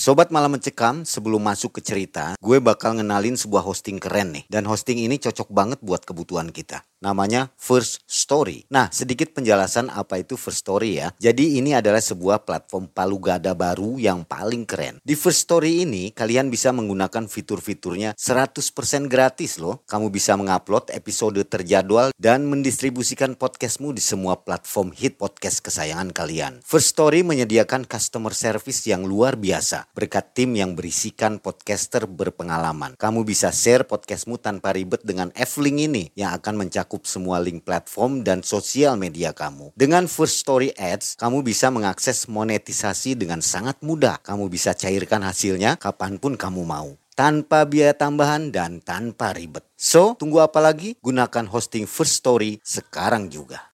Sobat 0.00 0.32
Malam 0.32 0.56
Mencekam, 0.56 1.04
sebelum 1.04 1.44
masuk 1.44 1.76
ke 1.76 1.84
cerita, 1.84 2.32
gue 2.40 2.56
bakal 2.56 2.96
ngenalin 2.96 3.36
sebuah 3.36 3.60
hosting 3.60 4.00
keren 4.00 4.32
nih. 4.32 4.48
Dan 4.48 4.64
hosting 4.64 4.96
ini 4.96 5.20
cocok 5.20 5.52
banget 5.52 5.76
buat 5.84 6.08
kebutuhan 6.08 6.48
kita. 6.56 6.88
Namanya 7.04 7.52
First 7.60 8.08
Story. 8.08 8.64
Nah, 8.72 8.88
sedikit 8.88 9.36
penjelasan 9.36 9.92
apa 9.92 10.16
itu 10.24 10.40
First 10.40 10.64
Story 10.64 11.04
ya. 11.04 11.12
Jadi 11.20 11.60
ini 11.60 11.76
adalah 11.76 12.00
sebuah 12.00 12.48
platform 12.48 12.88
palu 12.88 13.20
gada 13.20 13.52
baru 13.52 14.00
yang 14.00 14.24
paling 14.24 14.64
keren. 14.64 15.04
Di 15.04 15.12
First 15.12 15.44
Story 15.44 15.84
ini, 15.84 16.16
kalian 16.16 16.48
bisa 16.48 16.72
menggunakan 16.72 17.28
fitur-fiturnya 17.28 18.16
100% 18.16 19.04
gratis 19.04 19.60
loh. 19.60 19.84
Kamu 19.84 20.08
bisa 20.08 20.32
mengupload 20.40 20.96
episode 20.96 21.44
terjadwal 21.44 22.16
dan 22.16 22.48
mendistribusikan 22.48 23.36
podcastmu 23.36 23.92
di 23.92 24.00
semua 24.00 24.40
platform 24.40 24.96
hit 24.96 25.20
podcast 25.20 25.60
kesayangan 25.60 26.08
kalian. 26.16 26.64
First 26.64 26.96
Story 26.96 27.20
menyediakan 27.20 27.84
customer 27.84 28.32
service 28.32 28.88
yang 28.88 29.04
luar 29.04 29.36
biasa 29.36 29.89
berkat 30.00 30.32
tim 30.32 30.56
yang 30.56 30.72
berisikan 30.72 31.36
podcaster 31.36 32.08
berpengalaman. 32.08 32.96
Kamu 32.96 33.20
bisa 33.28 33.52
share 33.52 33.84
podcastmu 33.84 34.40
tanpa 34.40 34.72
ribet 34.72 35.04
dengan 35.04 35.28
F-Link 35.36 35.92
ini 35.92 36.04
yang 36.16 36.32
akan 36.40 36.64
mencakup 36.64 37.04
semua 37.04 37.36
link 37.44 37.68
platform 37.68 38.24
dan 38.24 38.40
sosial 38.40 38.96
media 38.96 39.36
kamu. 39.36 39.76
Dengan 39.76 40.08
First 40.08 40.40
Story 40.40 40.72
Ads, 40.72 41.20
kamu 41.20 41.44
bisa 41.44 41.68
mengakses 41.68 42.24
monetisasi 42.24 43.12
dengan 43.20 43.44
sangat 43.44 43.76
mudah. 43.84 44.16
Kamu 44.24 44.48
bisa 44.48 44.72
cairkan 44.72 45.20
hasilnya 45.20 45.76
kapan 45.76 46.16
pun 46.16 46.40
kamu 46.40 46.64
mau 46.64 46.96
tanpa 47.12 47.68
biaya 47.68 47.92
tambahan 47.92 48.48
dan 48.48 48.80
tanpa 48.80 49.36
ribet. 49.36 49.60
So, 49.76 50.16
tunggu 50.16 50.40
apa 50.40 50.56
lagi? 50.64 50.96
Gunakan 51.04 51.44
hosting 51.52 51.84
First 51.84 52.24
Story 52.24 52.56
sekarang 52.64 53.28
juga. 53.28 53.68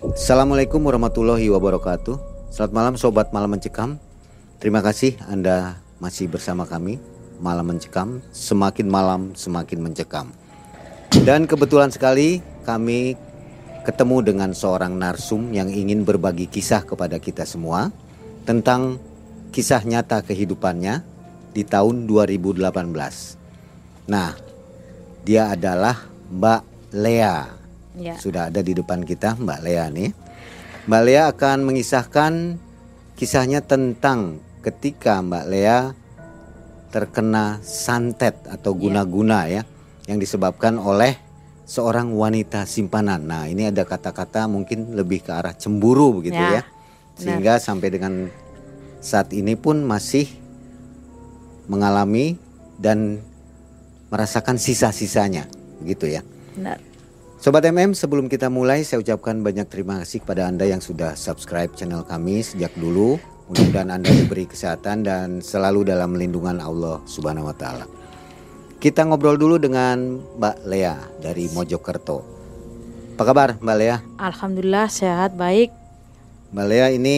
Assalamualaikum 0.00 0.80
warahmatullahi 0.80 1.52
wabarakatuh. 1.52 2.16
Selamat 2.48 2.72
malam 2.72 2.94
sobat 2.96 3.28
malam 3.36 3.52
mencekam. 3.52 4.00
Terima 4.56 4.80
kasih 4.80 5.20
Anda 5.28 5.76
masih 6.00 6.32
bersama 6.32 6.64
kami 6.64 6.96
Malam 7.44 7.76
Mencekam. 7.76 8.24
Semakin 8.32 8.88
malam 8.88 9.36
semakin 9.36 9.84
mencekam. 9.84 10.32
Dan 11.12 11.44
kebetulan 11.44 11.92
sekali 11.92 12.40
kami 12.64 13.20
ketemu 13.84 14.24
dengan 14.24 14.50
seorang 14.56 14.96
narsum 14.96 15.52
yang 15.52 15.68
ingin 15.68 16.08
berbagi 16.08 16.48
kisah 16.48 16.82
kepada 16.82 17.20
kita 17.20 17.44
semua 17.44 17.92
Tentang 18.48 18.96
kisah 19.52 19.84
nyata 19.84 20.24
kehidupannya 20.24 21.04
di 21.52 21.62
tahun 21.62 22.08
2018 22.08 22.64
Nah 24.08 24.32
dia 25.26 25.52
adalah 25.52 26.08
Mbak 26.32 26.62
Lea. 26.96 27.36
Ya. 27.96 28.16
Sudah 28.16 28.48
ada 28.48 28.64
di 28.64 28.72
depan 28.72 29.04
kita 29.04 29.36
Mbak 29.36 29.60
Lea 29.60 29.84
nih. 29.92 30.10
Mbak 30.88 31.02
Lea 31.04 31.22
akan 31.28 31.58
mengisahkan 31.66 32.32
kisahnya 33.18 33.64
tentang 33.64 34.45
ketika 34.66 35.22
Mbak 35.22 35.44
Lea 35.46 35.94
terkena 36.90 37.62
santet 37.62 38.34
atau 38.50 38.74
guna-guna 38.74 39.46
ya 39.46 39.62
yang 40.10 40.18
disebabkan 40.18 40.82
oleh 40.82 41.14
seorang 41.66 42.14
wanita 42.14 42.66
simpanan. 42.66 43.26
Nah, 43.26 43.46
ini 43.46 43.70
ada 43.70 43.86
kata-kata 43.86 44.50
mungkin 44.50 44.94
lebih 44.98 45.22
ke 45.22 45.30
arah 45.34 45.54
cemburu 45.54 46.18
begitu 46.22 46.38
Ya, 46.38 46.62
ya. 46.62 46.62
Sehingga 47.14 47.58
sampai 47.62 47.88
dengan 47.94 48.30
saat 49.02 49.30
ini 49.30 49.54
pun 49.54 49.86
masih 49.86 50.26
mengalami 51.70 52.38
dan 52.78 53.22
merasakan 54.10 54.58
sisa-sisanya 54.58 55.50
begitu 55.82 56.10
ya. 56.10 56.22
Benar. 56.54 56.78
Sobat 57.36 57.68
MM, 57.68 57.92
sebelum 57.92 58.32
kita 58.32 58.48
mulai 58.48 58.82
saya 58.82 59.04
ucapkan 59.04 59.44
banyak 59.44 59.68
terima 59.68 60.00
kasih 60.00 60.24
kepada 60.24 60.48
Anda 60.48 60.66
yang 60.66 60.80
sudah 60.80 61.14
subscribe 61.14 61.70
channel 61.76 62.02
kami 62.02 62.40
sejak 62.40 62.72
dulu. 62.74 63.20
Mudah-mudahan 63.46 63.94
Anda 63.94 64.10
diberi 64.10 64.50
kesehatan 64.50 65.06
dan 65.06 65.38
selalu 65.38 65.86
dalam 65.86 66.18
lindungan 66.18 66.58
Allah 66.58 66.98
Subhanahu 67.06 67.46
wa 67.46 67.54
taala. 67.54 67.86
Kita 68.82 69.06
ngobrol 69.06 69.38
dulu 69.38 69.56
dengan 69.62 70.18
Mbak 70.34 70.56
Lea 70.66 70.98
dari 71.22 71.46
Mojokerto. 71.54 72.26
Apa 73.14 73.22
kabar 73.22 73.48
Mbak 73.62 73.76
Lea? 73.78 73.96
Alhamdulillah 74.18 74.90
sehat 74.90 75.38
baik. 75.38 75.70
Mbak 76.50 76.66
Lea 76.66 76.86
ini 76.98 77.16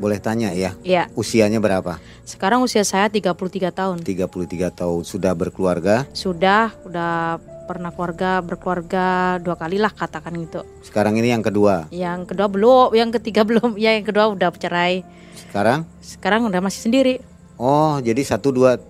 boleh 0.00 0.16
tanya 0.16 0.54
ya, 0.54 0.72
Ya, 0.80 1.10
usianya 1.12 1.58
berapa? 1.60 1.98
sekarang 2.24 2.62
usia 2.64 2.86
saya 2.86 3.10
33 3.12 3.68
tahun. 3.68 3.98
33 4.00 4.72
tahun, 4.72 5.02
sudah 5.04 5.32
berkeluarga. 5.36 6.08
Sudah 6.16 6.72
udah 6.88 7.36
pernah 7.68 7.92
keluarga 7.92 8.40
berkeluarga 8.40 9.36
dua 9.36 9.54
kali 9.54 9.76
lah 9.76 9.92
katakan 9.92 10.32
gitu. 10.40 10.64
Sekarang 10.80 11.12
ini 11.14 11.28
yang 11.28 11.44
kedua. 11.44 11.92
Yang 11.92 12.32
kedua 12.32 12.48
belum, 12.48 12.88
yang 12.96 13.12
ketiga 13.12 13.44
belum, 13.48 13.76
ya 13.76 13.92
yang 13.92 14.08
kedua 14.08 14.32
udah 14.32 14.48
cerai. 14.56 15.04
Sekarang? 15.36 15.84
Sekarang 16.00 16.48
udah 16.48 16.64
masih 16.64 16.88
sendiri. 16.88 17.20
Oh, 17.60 18.00
jadi 18.00 18.24
satu 18.24 18.48
dua 18.48 18.80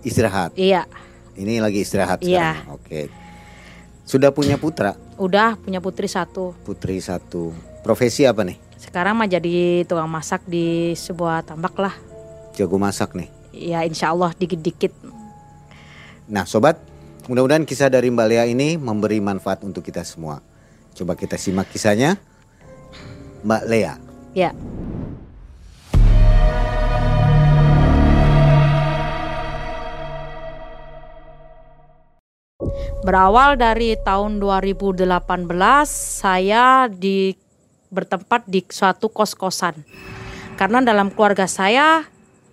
istirahat. 0.00 0.56
Iya, 0.56 0.88
Ini 1.32 1.60
lagi 1.60 1.80
istirahat 1.80 2.20
Iya. 2.20 2.56
sekarang. 2.64 2.74
Oke. 2.74 3.00
Sudah 4.02 4.28
punya 4.28 4.56
putra, 4.56 4.98
udah 5.14 5.54
punya 5.56 5.78
putri 5.78 6.08
satu. 6.08 6.52
putri 6.64 6.98
satu. 6.98 7.54
Profesi 7.80 8.26
apa 8.26 8.42
nih? 8.42 8.58
Sekarang 8.76 9.14
mah 9.14 9.26
jadi 9.26 9.86
tukang 9.86 10.10
masak 10.10 10.42
di 10.42 10.92
sebuah 10.92 11.46
tambak 11.46 11.78
lah. 11.78 11.94
Jago 12.52 12.76
masak 12.76 13.14
nih. 13.14 13.30
Ya 13.54 13.80
insya 13.82 14.10
Allah 14.10 14.34
dikit-dikit. 14.34 14.90
Nah, 16.26 16.44
sobat, 16.44 16.78
mudah-mudahan 17.30 17.62
kisah 17.62 17.86
dari 17.86 18.10
Mbak 18.10 18.26
Lea 18.26 18.44
ini 18.50 18.74
memberi 18.74 19.22
manfaat 19.22 19.62
untuk 19.62 19.86
kita 19.86 20.02
semua. 20.02 20.42
Coba 20.94 21.14
kita 21.14 21.38
simak 21.38 21.70
kisahnya. 21.70 22.18
Mbak 23.46 23.62
Lea. 23.70 23.94
Ya. 24.34 24.50
Berawal 33.02 33.58
dari 33.58 33.98
tahun 33.98 34.38
2018 34.38 35.10
saya 35.90 36.86
di 36.86 37.34
bertempat 37.90 38.46
di 38.46 38.62
suatu 38.70 39.10
kos-kosan. 39.10 39.74
Karena 40.54 40.78
dalam 40.78 41.10
keluarga 41.10 41.50
saya 41.50 42.06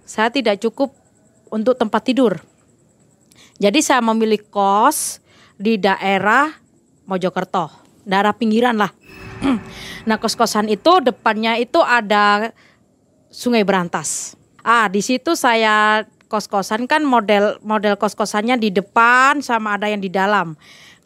saya 0.09 0.33
tidak 0.33 0.57
cukup 0.57 0.89
untuk 1.53 1.77
tempat 1.77 2.01
tidur. 2.01 2.48
Jadi 3.59 3.83
saya 3.83 3.99
memilih 3.99 4.39
kos 4.47 5.19
di 5.59 5.75
daerah 5.75 6.47
Mojokerto, 7.03 7.67
daerah 8.07 8.31
pinggiran 8.31 8.79
lah. 8.79 8.95
nah 10.07 10.15
kos-kosan 10.15 10.71
itu 10.71 11.03
depannya 11.03 11.59
itu 11.59 11.83
ada 11.83 12.55
Sungai 13.27 13.67
Berantas. 13.67 14.39
Ah 14.63 14.87
di 14.87 15.03
situ 15.03 15.35
saya 15.35 16.07
kos-kosan 16.31 16.87
kan 16.87 17.03
model 17.03 17.59
model 17.59 17.99
kos-kosannya 17.99 18.55
di 18.55 18.71
depan 18.71 19.43
sama 19.43 19.75
ada 19.75 19.91
yang 19.91 19.99
di 19.99 20.07
dalam. 20.07 20.55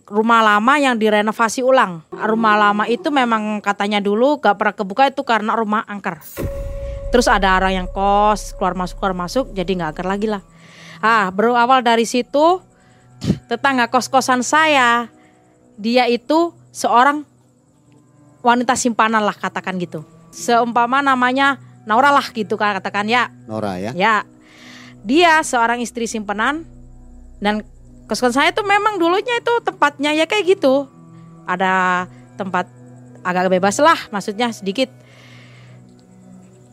Rumah 0.05 0.41
lama 0.45 0.73
yang 0.77 1.01
direnovasi 1.01 1.65
ulang. 1.65 2.05
Rumah 2.13 2.55
lama 2.69 2.83
itu 2.85 3.09
memang 3.09 3.65
katanya 3.65 3.97
dulu 3.97 4.37
gak 4.37 4.61
pernah 4.61 4.75
kebuka 4.77 5.09
itu 5.09 5.25
karena 5.25 5.57
rumah 5.57 5.81
angker. 5.89 6.21
Terus 7.09 7.25
ada 7.25 7.57
orang 7.57 7.81
yang 7.81 7.87
kos 7.89 8.53
keluar 8.53 8.77
masuk 8.77 9.01
keluar 9.01 9.15
masuk 9.17 9.45
jadi 9.57 9.73
nggak 9.73 9.89
angker 9.97 10.05
lagi 10.05 10.27
lah. 10.29 10.45
Ah 11.03 11.27
berawal 11.35 11.83
dari 11.83 12.07
situ 12.07 12.63
tetangga 13.51 13.91
kos-kosan 13.91 14.39
saya 14.39 15.11
dia 15.75 16.07
itu 16.07 16.55
seorang 16.71 17.27
wanita 18.39 18.79
simpanan 18.79 19.19
lah 19.19 19.35
katakan 19.35 19.75
gitu. 19.83 20.07
Seumpama 20.31 21.03
namanya 21.03 21.59
Naura 21.83 22.15
lah 22.15 22.23
gitu 22.31 22.55
kan 22.55 22.79
katakan 22.79 23.11
ya. 23.11 23.27
Nora 23.43 23.75
ya. 23.75 23.91
Ya. 23.91 24.23
Dia 25.03 25.43
seorang 25.43 25.83
istri 25.83 26.07
simpanan 26.07 26.63
dan 27.43 27.67
kos-kosan 28.07 28.39
saya 28.39 28.49
tuh 28.55 28.63
memang 28.63 28.95
dulunya 28.95 29.43
itu 29.43 29.53
tempatnya 29.59 30.15
ya 30.15 30.23
kayak 30.23 30.55
gitu. 30.55 30.87
Ada 31.43 32.07
tempat 32.39 32.71
agak 33.27 33.51
bebas 33.51 33.75
lah 33.83 33.99
maksudnya 34.07 34.55
sedikit. 34.55 34.87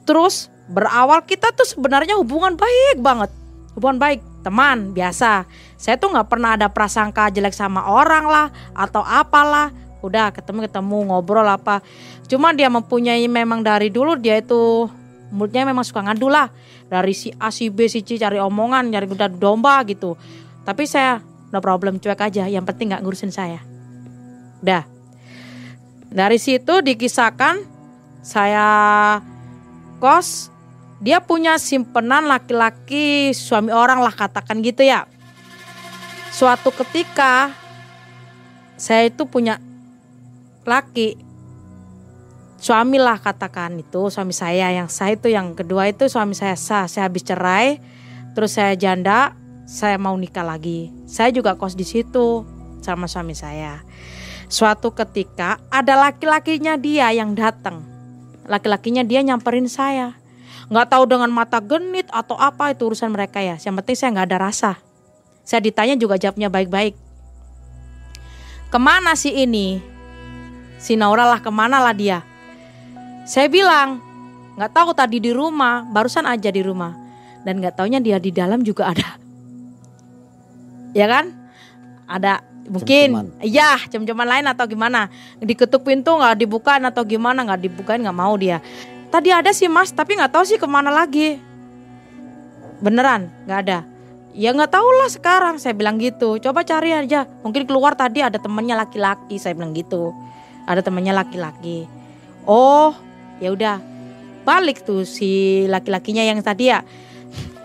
Terus 0.06 0.46
berawal 0.70 1.26
kita 1.26 1.50
tuh 1.50 1.66
sebenarnya 1.66 2.14
hubungan 2.14 2.54
baik 2.54 3.02
banget. 3.02 3.39
Hubungan 3.80 3.96
baik. 3.96 4.20
teman 4.40 4.96
biasa. 4.96 5.44
Saya 5.76 6.00
tuh 6.00 6.12
nggak 6.16 6.28
pernah 6.28 6.56
ada 6.56 6.72
prasangka 6.72 7.28
jelek 7.28 7.52
sama 7.52 7.92
orang 7.92 8.24
lah 8.24 8.46
atau 8.72 9.04
apalah. 9.04 9.68
Udah 10.00 10.32
ketemu 10.32 10.64
ketemu 10.64 11.12
ngobrol 11.12 11.44
apa. 11.44 11.84
Cuma 12.24 12.56
dia 12.56 12.72
mempunyai 12.72 13.24
memang 13.28 13.60
dari 13.60 13.92
dulu 13.92 14.16
dia 14.16 14.40
itu 14.40 14.88
mulutnya 15.28 15.68
memang 15.68 15.84
suka 15.84 16.00
ngadu 16.04 16.32
lah. 16.32 16.48
Dari 16.88 17.12
si 17.12 17.28
A, 17.36 17.52
si 17.52 17.68
B, 17.68 17.84
si 17.88 18.00
C 18.00 18.16
cari 18.16 18.40
omongan, 18.40 18.88
cari 18.88 19.04
kuda 19.04 19.28
domba 19.28 19.80
gitu. 19.84 20.16
Tapi 20.64 20.88
saya 20.88 21.20
no 21.52 21.60
problem 21.60 22.00
cuek 22.00 22.20
aja. 22.20 22.48
Yang 22.48 22.64
penting 22.72 22.96
nggak 22.96 23.04
ngurusin 23.04 23.32
saya. 23.32 23.60
Udah. 24.64 24.88
Dari 26.10 26.40
situ 26.40 26.80
dikisahkan 26.80 27.60
saya 28.24 28.68
kos 30.00 30.48
dia 31.00 31.24
punya 31.24 31.56
simpenan 31.56 32.28
laki-laki 32.28 33.32
suami 33.32 33.72
orang 33.72 34.04
lah 34.04 34.12
katakan 34.12 34.60
gitu 34.60 34.84
ya. 34.84 35.08
Suatu 36.28 36.68
ketika 36.76 37.56
saya 38.76 39.08
itu 39.08 39.24
punya 39.24 39.56
laki 40.68 41.16
suami 42.60 43.00
lah 43.00 43.16
katakan 43.16 43.80
itu 43.80 44.12
suami 44.12 44.36
saya. 44.36 44.68
Yang 44.76 44.92
saya 44.92 45.16
itu 45.16 45.32
yang 45.32 45.56
kedua 45.56 45.88
itu 45.88 46.04
suami 46.12 46.36
saya 46.36 46.52
sah. 46.60 46.84
Saya 46.84 47.08
habis 47.08 47.24
cerai 47.24 47.80
terus 48.36 48.60
saya 48.60 48.76
janda 48.76 49.32
saya 49.64 49.96
mau 49.96 50.12
nikah 50.20 50.44
lagi. 50.44 50.92
Saya 51.08 51.32
juga 51.32 51.56
kos 51.56 51.80
di 51.80 51.88
situ 51.88 52.44
sama 52.84 53.08
suami 53.08 53.32
saya. 53.32 53.80
Suatu 54.52 54.92
ketika 54.92 55.56
ada 55.72 55.96
laki-lakinya 55.96 56.76
dia 56.76 57.08
yang 57.08 57.32
datang. 57.32 57.88
Laki-lakinya 58.44 59.00
dia 59.00 59.24
nyamperin 59.24 59.64
saya 59.64 60.19
nggak 60.70 60.86
tahu 60.86 61.04
dengan 61.10 61.26
mata 61.34 61.58
genit 61.58 62.06
atau 62.14 62.38
apa 62.38 62.70
itu 62.70 62.86
urusan 62.86 63.10
mereka 63.10 63.42
ya. 63.42 63.58
Yang 63.58 63.74
penting 63.82 63.96
saya 63.98 64.10
nggak 64.14 64.28
ada 64.30 64.38
rasa. 64.38 64.72
Saya 65.42 65.60
ditanya 65.66 65.98
juga 65.98 66.14
jawabnya 66.14 66.46
baik-baik. 66.46 66.94
Ke 68.70 68.78
mana 68.78 69.18
sih 69.18 69.34
ini? 69.34 69.82
Si 70.78 70.94
Naura 70.94 71.26
lah 71.26 71.42
ke 71.42 71.50
mana 71.50 71.82
lah 71.82 71.90
dia? 71.90 72.22
Saya 73.26 73.50
bilang, 73.50 73.98
nggak 74.54 74.70
tahu 74.70 74.94
tadi 74.94 75.18
di 75.18 75.34
rumah, 75.34 75.82
barusan 75.90 76.22
aja 76.24 76.54
di 76.54 76.62
rumah. 76.62 76.94
Dan 77.42 77.58
nggak 77.58 77.74
taunya 77.74 77.98
dia 77.98 78.22
di 78.22 78.30
dalam 78.30 78.62
juga 78.62 78.94
ada. 78.94 79.10
Ya 80.90 81.06
kan? 81.06 81.30
Ada 82.10 82.42
mungkin 82.66 83.30
iya 83.38 83.78
jam-jaman 83.86 84.26
lain 84.26 84.46
atau 84.50 84.66
gimana? 84.66 85.06
Diketuk 85.38 85.86
pintu 85.86 86.18
nggak 86.18 86.34
dibuka 86.34 86.82
atau 86.82 87.06
gimana? 87.06 87.46
Nggak 87.46 87.62
dibukain 87.62 88.02
nggak 88.02 88.18
mau 88.18 88.34
dia 88.34 88.58
tadi 89.10 89.34
ada 89.34 89.50
sih 89.50 89.66
mas 89.66 89.90
tapi 89.90 90.16
nggak 90.16 90.32
tahu 90.32 90.44
sih 90.46 90.56
ke 90.56 90.64
mana 90.64 90.88
lagi. 90.88 91.36
Beneran 92.80 93.28
nggak 93.44 93.60
ada. 93.66 93.78
Ya 94.30 94.54
nggak 94.54 94.70
tahu 94.70 94.88
lah 95.02 95.10
sekarang 95.10 95.58
saya 95.58 95.74
bilang 95.74 95.98
gitu. 95.98 96.38
Coba 96.38 96.62
cari 96.62 96.94
aja. 96.94 97.26
Mungkin 97.42 97.66
keluar 97.66 97.98
tadi 97.98 98.22
ada 98.22 98.38
temennya 98.38 98.78
laki-laki 98.78 99.36
saya 99.36 99.58
bilang 99.58 99.74
gitu. 99.74 100.14
Ada 100.64 100.80
temennya 100.86 101.12
laki-laki. 101.12 101.84
Oh 102.46 102.94
ya 103.42 103.50
udah. 103.50 103.82
Balik 104.46 104.86
tuh 104.86 105.04
si 105.04 105.66
laki-lakinya 105.68 106.24
yang 106.24 106.40
tadi 106.40 106.72
ya. 106.72 106.80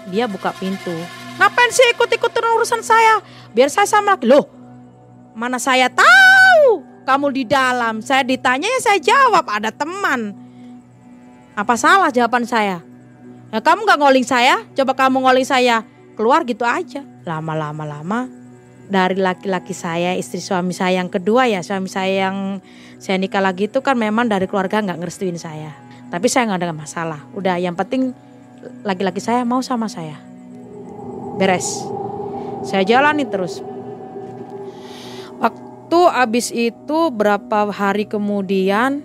Dia 0.10 0.28
buka 0.28 0.52
pintu. 0.58 0.94
Ngapain 1.38 1.72
sih 1.72 1.86
ikut-ikut 1.94 2.32
urusan 2.34 2.82
saya? 2.84 3.22
Biar 3.54 3.70
saya 3.72 3.88
sama 3.88 4.18
laki 4.18 4.28
loh 4.28 4.56
mana 5.36 5.60
saya 5.60 5.92
tahu? 5.92 6.80
Kamu 7.04 7.28
di 7.36 7.44
dalam. 7.44 8.00
Saya 8.00 8.24
ditanya 8.24 8.66
ya 8.66 8.80
saya 8.82 9.00
jawab. 9.04 9.46
Ada 9.52 9.70
teman 9.76 10.45
apa 11.56 11.74
salah 11.80 12.12
jawaban 12.12 12.44
saya 12.44 12.84
ya 13.50 13.60
kamu 13.64 13.88
nggak 13.88 14.00
ngoling 14.00 14.28
saya 14.28 14.62
coba 14.76 14.94
kamu 14.94 15.24
ngoling 15.24 15.48
saya 15.48 15.88
keluar 16.20 16.44
gitu 16.44 16.68
aja 16.68 17.02
lama-lama 17.24 17.84
lama 17.88 18.28
dari 18.86 19.18
laki-laki 19.18 19.74
saya 19.74 20.14
istri 20.14 20.38
suami 20.38 20.76
saya 20.76 21.02
yang 21.02 21.10
kedua 21.10 21.50
ya 21.50 21.66
suami 21.66 21.90
saya 21.90 22.30
yang 22.30 22.62
saya 23.00 23.22
nikah 23.22 23.44
lagi 23.44 23.68
itu 23.68 23.82
kan 23.86 23.98
memang 23.98 24.30
dari 24.30 24.48
keluarga 24.50 24.82
nggak 24.82 24.98
ngerestuin 24.98 25.38
saya. 25.38 25.76
Tapi 26.10 26.26
saya 26.32 26.50
nggak 26.50 26.62
ada 26.64 26.74
masalah. 26.74 27.22
Udah 27.36 27.60
yang 27.60 27.76
penting 27.76 28.16
laki-laki 28.82 29.20
saya 29.20 29.44
mau 29.44 29.60
sama 29.60 29.92
saya. 29.92 30.18
Beres. 31.36 31.86
Saya 32.66 32.88
jalani 32.88 33.28
terus. 33.28 33.60
Waktu 35.38 36.00
habis 36.16 36.50
itu 36.50 37.00
berapa 37.12 37.70
hari 37.70 38.08
kemudian 38.08 39.04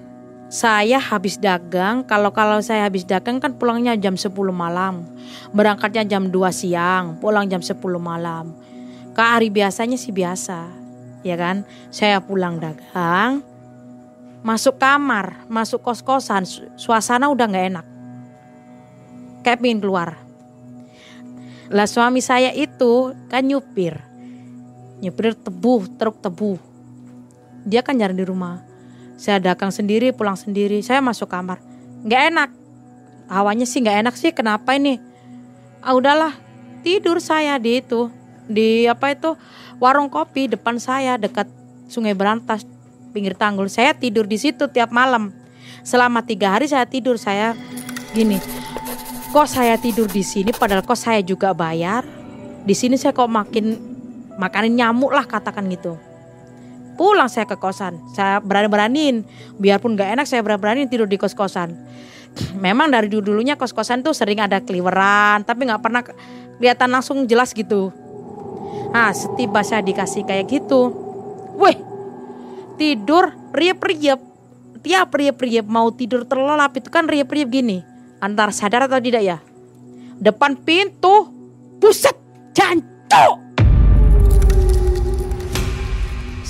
saya 0.50 0.99
habis 0.99 1.38
dagang. 1.38 2.02
Kalau 2.02 2.35
kalau 2.35 2.58
saya 2.58 2.91
habis 2.91 3.06
dagang 3.06 3.38
kan 3.38 3.55
pulangnya 3.55 3.94
jam 3.94 4.19
10 4.19 4.35
malam. 4.50 5.06
Berangkatnya 5.55 6.02
jam 6.02 6.26
2 6.29 6.35
siang, 6.50 7.23
pulang 7.23 7.47
jam 7.47 7.62
10 7.62 7.79
malam. 8.02 8.50
Ke 9.14 9.23
hari 9.23 9.49
biasanya 9.49 9.94
sih 9.94 10.11
biasa. 10.11 10.67
Ya 11.23 11.38
kan? 11.38 11.62
Saya 11.94 12.19
pulang 12.19 12.58
dagang, 12.58 13.47
masuk 14.41 14.81
kamar, 14.81 15.47
masuk 15.47 15.85
kos-kosan, 15.85 16.49
suasana 16.75 17.29
udah 17.29 17.46
nggak 17.46 17.67
enak. 17.70 17.87
Kayak 19.46 19.61
pingin 19.61 19.81
keluar. 19.85 20.17
Lah 21.70 21.87
suami 21.87 22.19
saya 22.19 22.50
itu 22.50 23.14
kan 23.31 23.46
nyupir. 23.46 24.00
Nyupir 24.99 25.38
tebu, 25.38 25.87
truk 25.94 26.19
tebu. 26.19 26.58
Dia 27.69 27.85
kan 27.85 28.00
jarang 28.00 28.19
di 28.19 28.26
rumah. 28.26 28.69
Saya 29.20 29.37
dagang 29.37 29.69
sendiri, 29.69 30.17
pulang 30.17 30.32
sendiri. 30.32 30.81
Saya 30.81 31.05
masuk 31.05 31.28
kamar. 31.28 31.61
Nggak 32.08 32.22
enak. 32.32 32.50
Hawanya 33.28 33.69
sih 33.69 33.84
nggak 33.84 34.08
enak 34.08 34.14
sih. 34.17 34.32
Kenapa 34.32 34.72
ini? 34.81 34.96
Ah 35.84 35.93
udahlah, 35.93 36.32
tidur 36.81 37.20
saya 37.20 37.61
di 37.61 37.84
itu. 37.84 38.08
Di 38.49 38.88
apa 38.88 39.12
itu? 39.12 39.37
Warung 39.76 40.08
kopi 40.08 40.49
depan 40.49 40.81
saya 40.81 41.20
dekat 41.20 41.44
Sungai 41.93 42.17
Berantas 42.17 42.64
pinggir 43.12 43.37
tanggul. 43.37 43.69
Saya 43.69 43.93
tidur 43.93 44.25
di 44.25 44.40
situ 44.40 44.72
tiap 44.72 44.88
malam. 44.88 45.37
Selama 45.84 46.25
tiga 46.25 46.56
hari 46.56 46.64
saya 46.64 46.88
tidur 46.88 47.20
saya 47.20 47.52
gini. 48.17 48.40
Kok 49.37 49.46
saya 49.46 49.76
tidur 49.76 50.08
di 50.08 50.25
sini 50.25 50.50
padahal 50.50 50.81
kok 50.81 50.96
saya 50.96 51.20
juga 51.20 51.52
bayar. 51.52 52.08
Di 52.64 52.72
sini 52.72 52.96
saya 52.96 53.12
kok 53.12 53.28
makin 53.28 53.76
makanin 54.40 54.81
nyamuk 54.81 55.12
lah 55.12 55.28
katakan 55.28 55.69
gitu. 55.69 56.00
Pulang 57.00 57.32
saya 57.32 57.49
ke 57.49 57.56
kosan, 57.56 57.97
saya 58.12 58.44
berani-beraniin. 58.44 59.25
Biarpun 59.56 59.97
gak 59.97 60.20
enak 60.20 60.29
saya 60.29 60.44
berani-beraniin 60.44 60.93
tidur 60.93 61.08
di 61.08 61.17
kos-kosan. 61.17 61.73
Memang 62.64 62.93
dari 62.93 63.08
dulu-dulunya 63.08 63.56
kos-kosan 63.56 64.05
tuh 64.05 64.12
sering 64.12 64.44
ada 64.44 64.61
keliweran, 64.61 65.49
tapi 65.49 65.64
nggak 65.64 65.81
pernah 65.81 66.05
kelihatan 66.61 66.93
langsung 66.93 67.25
jelas 67.25 67.56
gitu. 67.56 67.88
Nah, 68.93 69.17
setiba 69.17 69.64
saya 69.64 69.81
dikasih 69.81 70.29
kayak 70.29 70.44
gitu. 70.53 70.93
Wih, 71.56 71.81
tidur 72.77 73.32
riap-riap 73.56 74.20
tiap 74.81 75.13
riap-riap 75.13 75.67
mau 75.69 75.93
tidur 75.93 76.25
terlelap 76.25 76.72
itu 76.77 76.89
kan 76.89 77.05
riap-riap 77.05 77.48
gini 77.53 77.84
antara 78.20 78.53
sadar 78.53 78.89
atau 78.89 79.01
tidak 79.01 79.22
ya 79.25 79.39
depan 80.20 80.56
pintu 80.56 81.29
buset 81.81 82.17
jancuk 82.56 83.40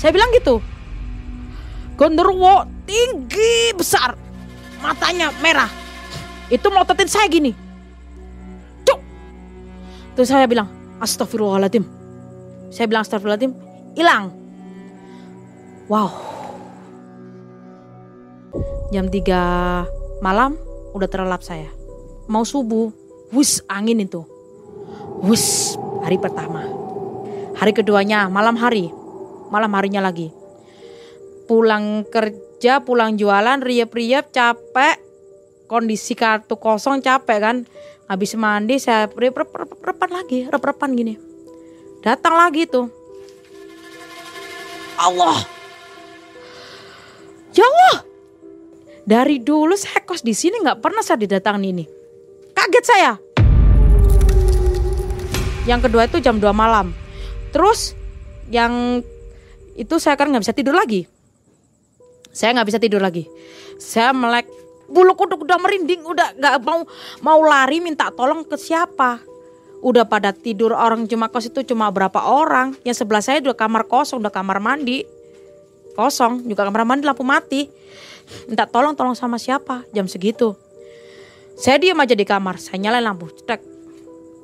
saya 0.01 0.09
bilang 0.09 0.33
gitu 0.33 0.57
gondorwo 1.93 2.65
tinggi 2.89 3.77
besar 3.77 4.17
matanya 4.81 5.29
merah 5.45 5.69
itu 6.49 6.65
melototin 6.73 7.05
saya 7.05 7.29
gini 7.29 7.53
cuk 8.81 8.99
terus 10.17 10.33
saya 10.33 10.49
bilang 10.49 10.65
astagfirullahaladzim 10.97 11.85
saya 12.73 12.89
bilang 12.89 13.05
astagfirullahaladzim 13.05 13.53
hilang 13.93 14.41
Wow. 15.91 16.07
Jam 18.95 19.11
3 19.11 20.23
malam 20.23 20.55
udah 20.95 21.09
terlelap 21.11 21.43
saya. 21.43 21.67
Mau 22.31 22.47
subuh, 22.47 22.95
wus 23.35 23.59
angin 23.67 23.99
itu. 23.99 24.23
Wus 25.19 25.75
hari 25.99 26.15
pertama. 26.15 26.63
Hari 27.59 27.75
keduanya 27.75 28.31
malam 28.31 28.55
hari. 28.55 28.87
Malam 29.51 29.75
harinya 29.75 29.99
lagi. 29.99 30.31
Pulang 31.45 32.07
kerja, 32.07 32.79
pulang 32.81 33.19
jualan, 33.19 33.59
riap-riap, 33.59 34.31
capek. 34.31 34.95
Kondisi 35.67 36.15
kartu 36.15 36.55
kosong 36.55 37.03
capek 37.03 37.39
kan. 37.43 37.57
Habis 38.07 38.39
mandi 38.39 38.79
saya 38.79 39.11
rep-repan 39.11 40.09
lagi, 40.11 40.47
rep-repan 40.47 40.95
gini. 40.95 41.15
Datang 41.99 42.35
lagi 42.39 42.65
tuh. 42.65 42.87
Allah 45.01 45.61
Ya 47.51 47.67
Allah, 47.67 48.07
dari 49.03 49.35
dulu 49.43 49.75
saya 49.75 49.99
kos 50.07 50.23
di 50.23 50.31
sini 50.31 50.63
nggak 50.63 50.79
pernah 50.79 51.03
saya 51.03 51.19
didatangi 51.19 51.67
ini. 51.67 51.83
Kaget 52.55 52.85
saya. 52.87 53.11
Yang 55.67 55.91
kedua 55.91 56.07
itu 56.07 56.23
jam 56.23 56.39
2 56.39 56.47
malam. 56.55 56.95
Terus 57.51 57.91
yang 58.47 59.03
itu 59.75 59.95
saya 59.97 60.19
kan 60.19 60.27
nggak 60.29 60.43
bisa 60.43 60.55
tidur 60.55 60.75
lagi. 60.75 61.07
Saya 62.31 62.55
nggak 62.55 62.67
bisa 62.67 62.79
tidur 62.79 63.01
lagi. 63.03 63.27
Saya 63.79 64.15
melek 64.15 64.47
bulu 64.91 65.15
kuduk 65.15 65.47
udah 65.47 65.59
merinding, 65.59 66.03
udah 66.03 66.35
nggak 66.35 66.55
mau 66.63 66.83
mau 67.23 67.39
lari 67.43 67.79
minta 67.79 68.11
tolong 68.11 68.43
ke 68.43 68.55
siapa. 68.59 69.31
udah 69.81 70.05
pada 70.05 70.29
tidur 70.29 70.77
orang 70.77 71.09
cuma 71.09 71.25
kos 71.25 71.49
itu 71.49 71.65
cuma 71.65 71.89
berapa 71.89 72.21
orang. 72.21 72.77
Yang 72.85 73.01
sebelah 73.01 73.17
saya 73.25 73.41
udah 73.41 73.57
kamar 73.57 73.89
kosong, 73.89 74.21
udah 74.21 74.29
kamar 74.29 74.61
mandi 74.61 75.01
kosong, 75.97 76.45
juga 76.45 76.69
kamar 76.69 76.85
mandi 76.85 77.03
lampu 77.09 77.25
mati. 77.25 77.65
Minta 78.45 78.69
tolong 78.69 78.93
tolong 78.93 79.17
sama 79.17 79.41
siapa 79.41 79.81
jam 79.89 80.05
segitu. 80.05 80.53
Saya 81.57 81.81
diam 81.81 81.97
aja 81.97 82.13
di 82.13 82.25
kamar, 82.25 82.61
saya 82.61 82.77
nyalain 82.77 83.05
lampu, 83.05 83.33
cetek. 83.33 83.61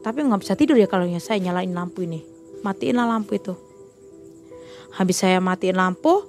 Tapi 0.02 0.18
nggak 0.26 0.42
bisa 0.42 0.54
tidur 0.58 0.74
ya 0.74 0.90
kalau 0.90 1.06
saya 1.22 1.38
nyalain 1.38 1.72
lampu 1.72 2.02
ini. 2.06 2.22
Matiin 2.66 2.98
lah 2.98 3.06
lampu 3.06 3.38
itu. 3.38 3.67
Habis 4.98 5.22
saya 5.22 5.38
matiin 5.38 5.78
lampu, 5.78 6.26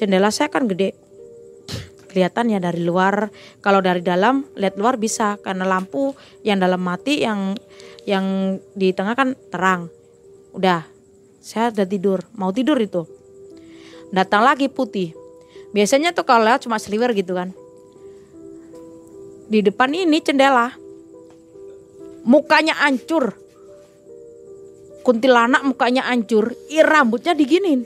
jendela 0.00 0.32
saya 0.32 0.48
kan 0.48 0.64
gede. 0.64 0.96
Kelihatan 2.08 2.48
ya 2.48 2.58
dari 2.62 2.80
luar. 2.80 3.28
Kalau 3.60 3.84
dari 3.84 4.00
dalam 4.00 4.48
lihat 4.56 4.80
luar 4.80 4.96
bisa 4.96 5.36
karena 5.44 5.68
lampu 5.68 6.16
yang 6.40 6.56
dalam 6.56 6.80
mati 6.80 7.20
yang 7.20 7.52
yang 8.08 8.56
di 8.72 8.96
tengah 8.96 9.12
kan 9.12 9.36
terang. 9.52 9.92
Udah, 10.56 10.88
saya 11.44 11.68
udah 11.68 11.84
tidur, 11.84 12.24
mau 12.32 12.48
tidur 12.48 12.80
itu. 12.80 13.04
Datang 14.14 14.46
lagi 14.46 14.72
putih. 14.72 15.12
Biasanya 15.76 16.14
tuh 16.16 16.24
kalau 16.24 16.46
lewat 16.46 16.64
cuma 16.64 16.80
sliver 16.80 17.12
gitu 17.12 17.36
kan. 17.36 17.50
Di 19.50 19.60
depan 19.60 19.92
ini 19.92 20.22
jendela. 20.24 20.72
Mukanya 22.24 22.72
hancur. 22.80 23.36
Kuntilanak 25.04 25.60
mukanya 25.68 26.08
hancur, 26.08 26.56
i 26.72 26.80
rambutnya 26.80 27.36
diginin. 27.36 27.84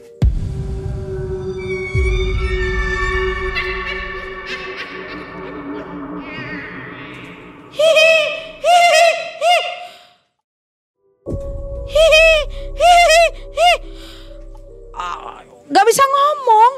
Gak 15.69 15.87
bisa 15.87 16.03
ngomong. 16.07 16.73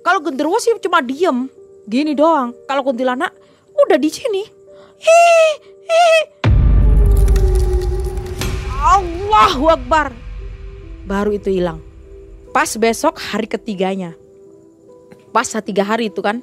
Kalau 0.00 0.20
genderuwo 0.24 0.56
sih 0.56 0.72
cuma 0.80 1.04
diem, 1.04 1.52
gini 1.84 2.16
doang. 2.16 2.56
Kalau 2.64 2.80
kuntilanak 2.80 3.32
udah 3.76 3.96
di 4.00 4.08
sini. 4.08 4.44
Hi, 5.04 5.28
hi. 5.88 6.35
Allahu 8.80 9.64
Akbar. 9.72 10.12
Baru 11.06 11.32
itu 11.32 11.48
hilang. 11.52 11.80
Pas 12.50 12.72
besok 12.76 13.20
hari 13.20 13.48
ketiganya. 13.48 14.16
Pas 15.32 15.48
tiga 15.64 15.84
hari 15.84 16.08
itu 16.12 16.20
kan. 16.24 16.40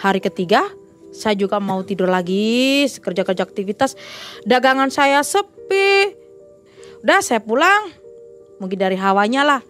Hari 0.00 0.22
ketiga 0.22 0.64
saya 1.10 1.34
juga 1.34 1.58
mau 1.58 1.82
tidur 1.82 2.06
lagi, 2.06 2.86
kerja-kerja 2.86 3.42
aktivitas. 3.42 3.98
Dagangan 4.46 4.94
saya 4.94 5.20
sepi. 5.26 6.14
Udah 7.02 7.18
saya 7.18 7.42
pulang. 7.42 7.90
Mungkin 8.62 8.78
dari 8.78 8.94
hawanya 8.94 9.42
lah. 9.42 9.60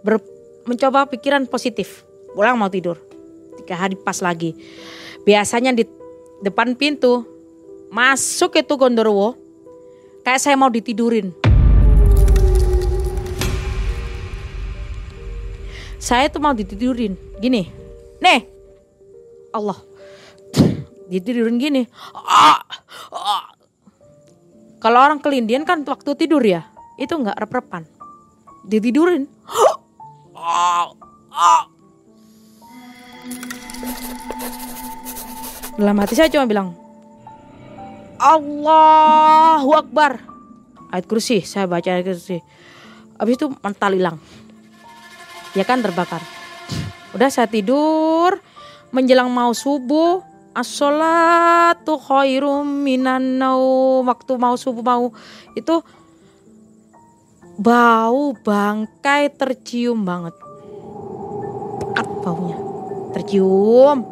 Ber, 0.00 0.16
mencoba 0.64 1.04
pikiran 1.04 1.44
positif. 1.44 2.08
Pulang 2.32 2.56
mau 2.56 2.72
tidur. 2.72 2.96
Tiga 3.60 3.76
hari 3.76 4.00
pas 4.00 4.24
lagi. 4.24 4.56
Biasanya 5.28 5.76
di 5.76 5.84
depan 6.40 6.72
pintu. 6.72 7.28
Masuk 7.92 8.56
itu 8.56 8.72
gondorwo. 8.80 9.36
Kayak 10.28 10.44
saya 10.44 10.60
mau 10.60 10.68
ditidurin. 10.68 11.32
Saya 15.96 16.28
tuh 16.28 16.44
mau 16.44 16.52
ditidurin. 16.52 17.16
Gini. 17.40 17.64
Nih. 18.20 18.44
Allah. 19.56 19.80
Ditidurin 21.08 21.56
gini. 21.56 21.88
Ah, 22.12 22.60
ah. 23.08 23.56
Kalau 24.84 25.00
orang 25.00 25.16
kelindian 25.24 25.64
kan 25.64 25.80
waktu 25.88 26.12
tidur 26.12 26.44
ya. 26.44 26.68
Itu 27.00 27.16
nggak 27.16 27.48
rep-repan. 27.48 27.88
Ditidurin. 28.68 29.24
Dalam 35.80 35.96
hati 35.96 36.12
saya 36.12 36.28
cuma 36.28 36.44
bilang, 36.44 36.76
Allahu 38.18 39.70
Akbar. 39.78 40.18
Ayat 40.90 41.06
kursi, 41.06 41.46
saya 41.46 41.70
baca 41.70 41.86
ayat 41.86 42.02
kursi. 42.02 42.42
Habis 43.14 43.34
itu 43.38 43.46
mental 43.62 43.94
hilang. 43.94 44.18
Ya 45.54 45.62
kan 45.62 45.78
terbakar. 45.78 46.22
Udah 47.14 47.30
saya 47.30 47.46
tidur, 47.46 48.42
menjelang 48.90 49.30
mau 49.30 49.54
subuh, 49.54 50.22
as-salatu 50.50 51.94
khairum 51.98 52.66
minan 52.66 53.38
Waktu 54.02 54.32
mau 54.34 54.58
subuh 54.58 54.82
mau 54.82 55.14
itu 55.54 55.78
bau 57.54 58.34
bangkai 58.34 59.30
tercium 59.30 60.02
banget. 60.02 60.34
Pekat 61.86 62.08
baunya. 62.26 62.58
Tercium. 63.14 64.04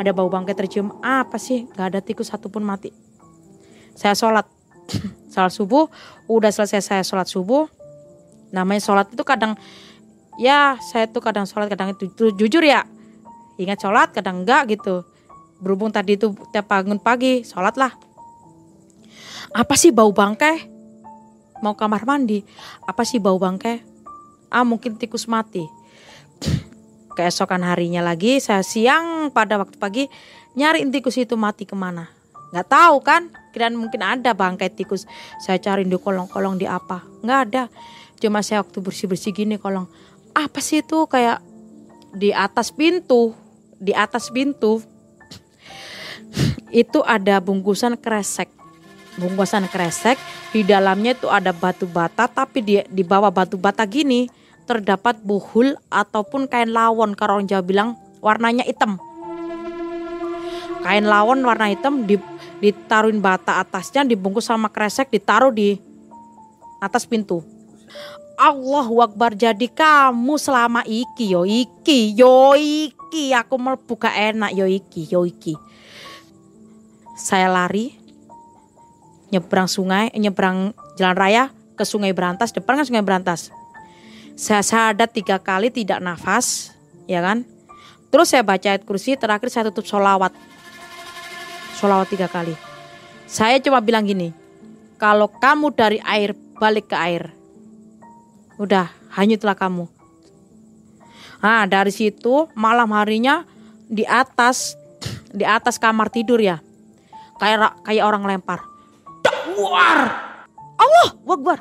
Ada 0.00 0.16
bau 0.16 0.32
bangkai 0.32 0.56
tercium. 0.56 0.96
Apa 1.04 1.36
sih? 1.36 1.68
Gak 1.76 1.92
ada 1.92 2.00
tikus 2.00 2.32
satupun 2.32 2.64
mati. 2.64 3.09
Saya 3.94 4.14
sholat. 4.14 4.46
sholat 5.32 5.52
subuh. 5.54 5.86
Udah 6.26 6.50
selesai 6.50 6.82
saya 6.82 7.02
sholat 7.02 7.26
subuh. 7.30 7.70
Namanya 8.50 8.82
sholat 8.82 9.06
itu 9.10 9.22
kadang. 9.22 9.54
Ya 10.40 10.78
saya 10.80 11.06
tuh 11.06 11.22
kadang 11.22 11.46
sholat 11.46 11.70
kadang 11.70 11.94
itu. 11.94 12.10
Jujur 12.34 12.62
ya. 12.64 12.86
Ingat 13.60 13.82
sholat 13.82 14.10
kadang 14.10 14.42
enggak 14.42 14.74
gitu. 14.74 15.04
Berhubung 15.60 15.92
tadi 15.92 16.16
itu 16.16 16.32
tiap 16.50 16.68
bangun 16.72 16.96
pagi 16.96 17.44
sholat 17.44 17.76
lah. 17.76 17.92
Apa 19.52 19.74
sih 19.76 19.92
bau 19.92 20.08
bangkai? 20.14 20.80
mau 21.60 21.76
kamar 21.76 22.02
mandi. 22.08 22.42
Apa 22.88 23.04
sih 23.04 23.20
bau 23.20 23.36
bangkai? 23.36 23.84
Ah 24.50 24.66
mungkin 24.66 24.96
tikus 24.96 25.28
mati. 25.28 25.68
Keesokan 27.16 27.62
harinya 27.62 28.00
lagi 28.00 28.40
saya 28.40 28.64
siang 28.64 29.30
pada 29.30 29.60
waktu 29.60 29.76
pagi 29.76 30.04
nyari 30.56 30.82
tikus 30.88 31.20
itu 31.20 31.36
mati 31.36 31.68
ke 31.68 31.76
mana. 31.76 32.08
Nggak 32.50 32.66
tahu 32.66 32.96
kan, 33.02 33.30
kirain 33.54 33.74
mungkin 33.74 34.02
ada 34.02 34.34
bangkai 34.34 34.70
tikus. 34.74 35.06
Saya 35.38 35.58
cari 35.62 35.86
di 35.86 35.94
kolong-kolong 35.94 36.58
di 36.58 36.66
apa. 36.66 37.02
Nggak 37.22 37.40
ada. 37.50 37.62
Cuma 38.18 38.42
saya 38.42 38.62
waktu 38.62 38.78
bersih-bersih 38.82 39.32
gini 39.32 39.56
kolong. 39.56 39.86
Apa 40.34 40.58
sih 40.58 40.82
itu 40.82 41.06
kayak 41.06 41.40
di 42.14 42.34
atas 42.34 42.74
pintu. 42.74 43.32
Di 43.80 43.96
atas 43.96 44.28
pintu 44.28 44.84
itu 46.84 47.00
ada 47.00 47.40
bungkusan 47.40 47.96
kresek 47.96 48.60
bungkusan 49.18 49.66
kresek 49.66 50.16
di 50.54 50.62
dalamnya 50.62 51.12
itu 51.18 51.26
ada 51.26 51.50
batu 51.50 51.84
bata 51.84 52.30
tapi 52.30 52.62
di 52.64 52.74
di 52.86 53.02
bawah 53.02 53.28
batu 53.28 53.58
bata 53.58 53.82
gini 53.84 54.30
terdapat 54.64 55.18
buhul 55.20 55.74
ataupun 55.90 56.46
kain 56.46 56.70
lawon 56.70 57.18
kalau 57.18 57.40
orang 57.40 57.50
Jawa 57.50 57.64
bilang 57.64 57.88
warnanya 58.22 58.62
hitam 58.62 58.96
kain 60.80 61.04
lawon 61.04 61.44
warna 61.44 61.68
hitam 61.68 62.08
di, 62.08 62.16
ditaruhin 62.60 63.18
bata 63.18 63.58
atasnya 63.58 64.04
dibungkus 64.04 64.46
sama 64.46 64.68
kresek 64.68 65.08
ditaruh 65.08 65.50
di 65.50 65.80
atas 66.80 67.08
pintu 67.08 67.40
Allah 68.40 68.88
Akbar 69.04 69.36
jadi 69.36 69.68
kamu 69.68 70.36
selama 70.40 70.84
iki 70.84 71.32
yo 71.32 71.48
iki 71.48 72.16
yo 72.16 72.56
iki 72.56 73.32
aku 73.32 73.56
mau 73.56 73.76
buka 73.76 74.12
enak 74.12 74.52
yo 74.56 74.64
iki 74.68 75.08
yo 75.08 75.24
iki 75.24 75.56
saya 77.20 77.52
lari 77.52 78.00
nyebrang 79.30 79.70
sungai, 79.70 80.10
nyebrang 80.18 80.74
jalan 80.98 81.16
raya 81.16 81.44
ke 81.78 81.86
Sungai 81.86 82.12
Berantas, 82.12 82.50
depan 82.52 82.76
kan 82.76 82.84
Sungai 82.84 83.06
Berantas. 83.06 83.54
Saya 84.34 84.60
sadat 84.60 85.14
tiga 85.14 85.38
kali 85.38 85.70
tidak 85.70 86.02
nafas, 86.02 86.74
ya 87.06 87.22
kan? 87.22 87.46
Terus 88.10 88.34
saya 88.34 88.42
baca 88.42 88.66
ayat 88.74 88.82
kursi, 88.82 89.14
terakhir 89.14 89.48
saya 89.48 89.70
tutup 89.70 89.86
solawat. 89.86 90.34
Solawat 91.80 92.12
tiga 92.12 92.28
kali. 92.28 92.52
Saya 93.24 93.56
cuma 93.64 93.80
bilang 93.80 94.04
gini, 94.04 94.36
kalau 95.00 95.32
kamu 95.32 95.72
dari 95.72 95.98
air 96.04 96.36
balik 96.60 96.92
ke 96.92 96.96
air, 97.00 97.32
udah 98.60 98.92
hanyutlah 99.16 99.56
kamu. 99.56 99.88
Nah 101.40 101.64
dari 101.64 101.88
situ 101.88 102.52
malam 102.52 102.92
harinya 102.92 103.48
di 103.88 104.04
atas 104.04 104.76
di 105.32 105.48
atas 105.48 105.80
kamar 105.80 106.12
tidur 106.12 106.36
ya, 106.36 106.60
kayak 107.40 107.80
kayak 107.88 108.04
orang 108.04 108.28
lempar 108.28 108.70
War. 109.60 110.00
Allah 110.80 111.08
Akbar. 111.28 111.58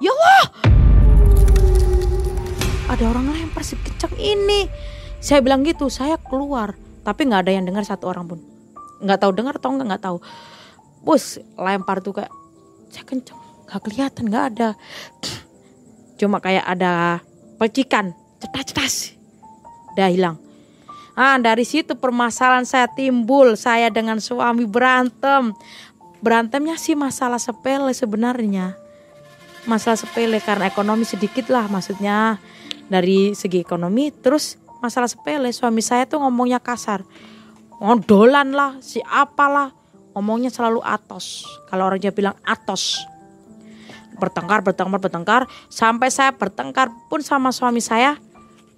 Ya 0.00 0.12
Allah. 0.14 0.44
Ada 2.90 3.04
orang 3.10 3.32
lempar 3.34 3.62
si 3.66 3.74
kencang 3.78 4.14
ini. 4.18 4.70
Saya 5.20 5.44
bilang 5.44 5.66
gitu, 5.66 5.90
saya 5.92 6.16
keluar. 6.16 6.78
Tapi 7.02 7.26
nggak 7.28 7.42
ada 7.46 7.52
yang 7.52 7.64
dengar 7.66 7.84
satu 7.84 8.08
orang 8.08 8.26
pun. 8.30 8.49
Nggak 9.00 9.18
tahu 9.20 9.32
dengar 9.34 9.56
atau 9.56 9.72
nggak 9.74 9.86
nggak 9.90 10.04
tahu. 10.04 10.18
Bus 11.00 11.40
lempar 11.56 12.04
tuh 12.04 12.20
kayak 12.20 12.32
saya 12.92 13.04
kencang, 13.08 13.40
nggak 13.68 13.80
kelihatan, 13.82 14.24
nggak 14.28 14.44
ada. 14.54 14.68
Cuma 16.20 16.38
kayak 16.38 16.64
ada 16.68 17.24
pecikan, 17.56 18.12
cetas-cetas. 18.38 19.16
Udah 19.96 20.12
hilang. 20.12 20.36
Ah, 21.16 21.36
dari 21.40 21.64
situ 21.64 21.96
permasalahan 21.96 22.64
saya 22.68 22.86
timbul. 22.88 23.56
Saya 23.56 23.88
dengan 23.88 24.20
suami 24.20 24.64
berantem 24.68 25.56
berantemnya 26.20 26.76
sih 26.76 26.92
masalah 26.92 27.40
sepele 27.40 27.96
sebenarnya 27.96 28.76
masalah 29.64 29.96
sepele 29.96 30.40
karena 30.40 30.68
ekonomi 30.68 31.04
sedikit 31.04 31.48
lah 31.52 31.68
maksudnya 31.68 32.40
dari 32.88 33.36
segi 33.36 33.60
ekonomi 33.60 34.12
terus 34.12 34.56
masalah 34.80 35.08
sepele 35.08 35.52
suami 35.52 35.84
saya 35.84 36.08
tuh 36.08 36.20
ngomongnya 36.20 36.60
kasar 36.60 37.04
ngodolan 37.80 38.52
lah 38.52 38.78
si 38.84 39.00
apalah. 39.02 39.72
Ngomongnya 40.12 40.52
selalu 40.52 40.84
atos. 40.84 41.48
Kalau 41.72 41.88
orang 41.88 41.98
Jawa 41.98 42.14
bilang 42.14 42.36
atos. 42.44 43.00
Bertengkar 44.20 44.60
bertengkar 44.60 45.00
bertengkar. 45.00 45.42
Sampai 45.72 46.12
saya 46.12 46.36
bertengkar 46.36 46.92
pun 47.08 47.24
sama 47.24 47.50
suami 47.50 47.80
saya 47.80 48.20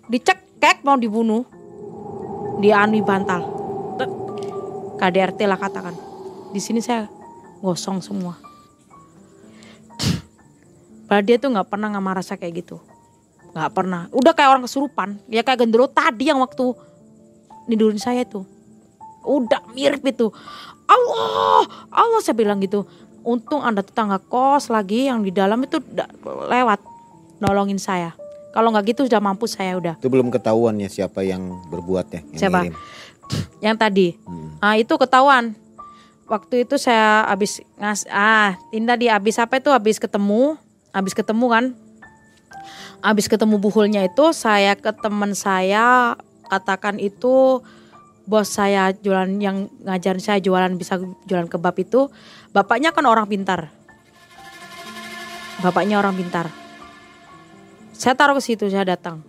dicekek 0.07 0.87
mau 0.87 0.95
dibunuh. 0.95 1.43
Diani 2.63 3.03
bantal. 3.03 3.43
KDRT 5.03 5.51
lah 5.51 5.59
katakan. 5.59 5.99
Di 6.55 6.63
sini 6.63 6.79
saya 6.79 7.11
gosong 7.59 7.99
semua. 7.99 8.39
Padahal 11.11 11.27
dia 11.27 11.37
tuh 11.43 11.51
nggak 11.51 11.69
pernah 11.69 11.91
nggak 11.91 12.07
merasa 12.07 12.39
kayak 12.39 12.63
gitu. 12.63 12.77
Nggak 13.51 13.73
pernah. 13.73 14.07
Udah 14.15 14.37
kayak 14.37 14.51
orang 14.53 14.65
kesurupan. 14.69 15.19
Ya 15.27 15.43
kayak 15.43 15.65
gendero 15.65 15.91
tadi 15.91 16.31
yang 16.31 16.39
waktu 16.39 16.71
nidurin 17.67 17.99
saya 17.99 18.23
tuh 18.29 18.62
udah 19.23 19.63
mirip 19.73 20.03
itu. 20.05 20.31
Allah 20.87 21.67
Allah 21.91 22.21
saya 22.21 22.37
bilang 22.37 22.61
gitu. 22.61 22.85
Untung 23.23 23.63
ada 23.63 23.87
tetangga 23.87 24.19
kos 24.19 24.67
lagi 24.67 25.07
yang 25.07 25.23
di 25.23 25.31
dalam 25.31 25.63
itu 25.63 25.79
lewat 26.51 26.83
nolongin 27.39 27.79
saya. 27.79 28.15
Kalau 28.53 28.69
nggak 28.69 28.93
gitu 28.93 29.09
sudah 29.09 29.23
mampu 29.23 29.49
saya 29.49 29.79
udah. 29.79 29.95
Itu 29.97 30.13
belum 30.13 30.29
ketahuan 30.29 30.77
ya 30.77 30.91
siapa 30.91 31.25
yang 31.25 31.41
berbuat 31.73 32.07
ya 32.13 32.21
yang 32.21 32.41
siapa? 32.41 32.59
ngirim. 32.67 32.75
yang 33.65 33.77
tadi. 33.79 34.19
Hmm. 34.27 34.59
ah 34.61 34.75
itu 34.77 34.93
ketahuan. 34.99 35.57
Waktu 36.29 36.65
itu 36.65 36.77
saya 36.81 37.29
habis 37.29 37.61
ngas 37.77 38.09
ah 38.09 38.57
Tinda 38.69 38.99
di 38.99 39.09
habis 39.09 39.41
apa 39.41 39.57
itu? 39.57 39.73
Habis 39.73 39.97
ketemu 39.97 40.59
habis 40.93 41.17
ketemu 41.17 41.47
kan? 41.49 41.65
Habis 43.03 43.27
ketemu 43.27 43.59
buhulnya 43.59 44.07
itu 44.07 44.31
saya 44.31 44.79
ke 44.79 44.93
teman 44.95 45.35
saya 45.35 46.15
katakan 46.47 47.01
itu 47.01 47.65
bos 48.23 48.49
saya 48.49 48.95
jualan 48.95 49.29
yang 49.43 49.67
ngajarin 49.83 50.23
saya 50.23 50.39
jualan 50.39 50.71
bisa 50.79 50.99
jualan 51.27 51.49
kebab 51.51 51.75
itu 51.83 52.07
bapaknya 52.55 52.95
kan 52.95 53.07
orang 53.07 53.27
pintar. 53.27 53.71
Bapaknya 55.63 55.99
orang 55.99 56.15
pintar. 56.19 56.51
Saya 57.95 58.19
taruh 58.19 58.39
ke 58.39 58.43
situ 58.43 58.67
saya 58.67 58.83
datang. 58.87 59.23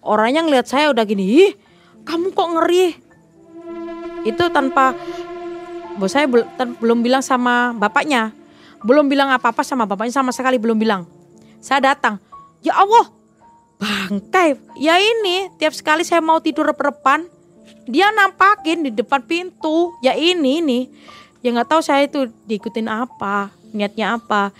Orangnya 0.00 0.42
ngeliat 0.42 0.66
saya 0.66 0.88
udah 0.88 1.04
gini 1.04 1.24
ih 1.48 1.52
kamu 2.02 2.32
kok 2.34 2.48
ngeri? 2.58 2.96
Itu 4.28 4.48
tanpa 4.52 4.96
bos 5.96 6.12
saya 6.12 6.28
belum 6.80 7.04
bilang 7.04 7.20
sama 7.20 7.72
bapaknya. 7.76 8.32
Belum 8.82 9.06
bilang 9.06 9.30
apa-apa 9.30 9.62
sama 9.62 9.86
bapaknya 9.86 10.14
sama 10.18 10.34
sekali 10.34 10.58
belum 10.58 10.76
bilang. 10.80 11.06
Saya 11.62 11.94
datang 11.94 12.18
ya 12.62 12.78
Allah 12.78 13.10
bangkai 13.82 14.78
ya 14.78 14.96
ini 15.02 15.50
tiap 15.58 15.74
sekali 15.74 16.06
saya 16.06 16.22
mau 16.22 16.38
tidur 16.38 16.70
rep-repan 16.70 17.26
dia 17.86 18.08
nampakin 18.14 18.86
di 18.86 18.90
depan 18.94 19.22
pintu. 19.24 19.94
Ya 20.04 20.14
ini 20.14 20.62
nih 20.62 20.84
ya 21.42 21.50
nggak 21.50 21.68
tahu 21.68 21.82
saya 21.82 22.06
itu 22.06 22.30
diikutin 22.46 22.86
apa 22.86 23.50
niatnya 23.74 24.20
apa. 24.20 24.54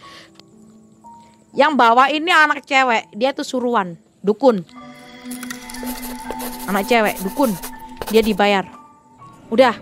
Yang 1.53 1.73
bawa 1.77 2.09
ini 2.09 2.33
anak 2.33 2.65
cewek. 2.65 3.13
Dia 3.13 3.37
tuh 3.37 3.45
suruhan 3.45 3.95
dukun. 4.25 4.65
Anak 6.67 6.89
cewek 6.89 7.21
dukun. 7.21 7.53
Dia 8.09 8.25
dibayar. 8.25 8.65
Udah 9.53 9.77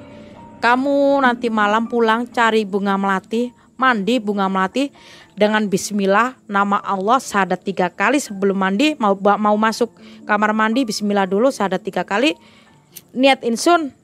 kamu 0.61 1.25
nanti 1.25 1.49
malam 1.49 1.89
pulang 1.89 2.29
cari 2.29 2.69
bunga 2.69 3.01
melati 3.01 3.49
mandi 3.81 4.21
bunga 4.21 4.45
melati 4.45 4.93
dengan 5.33 5.65
Bismillah 5.65 6.37
nama 6.45 6.85
Allah 6.85 7.17
sadat 7.17 7.65
tiga 7.65 7.89
kali 7.89 8.21
sebelum 8.21 8.61
mandi 8.61 8.93
mau 9.01 9.17
mau 9.17 9.57
masuk 9.57 9.89
kamar 10.29 10.53
mandi 10.53 10.85
Bismillah 10.85 11.25
dulu 11.25 11.49
sadat 11.49 11.81
tiga 11.81 12.05
kali 12.05 12.37
niat 13.17 13.43
insun. 13.47 13.95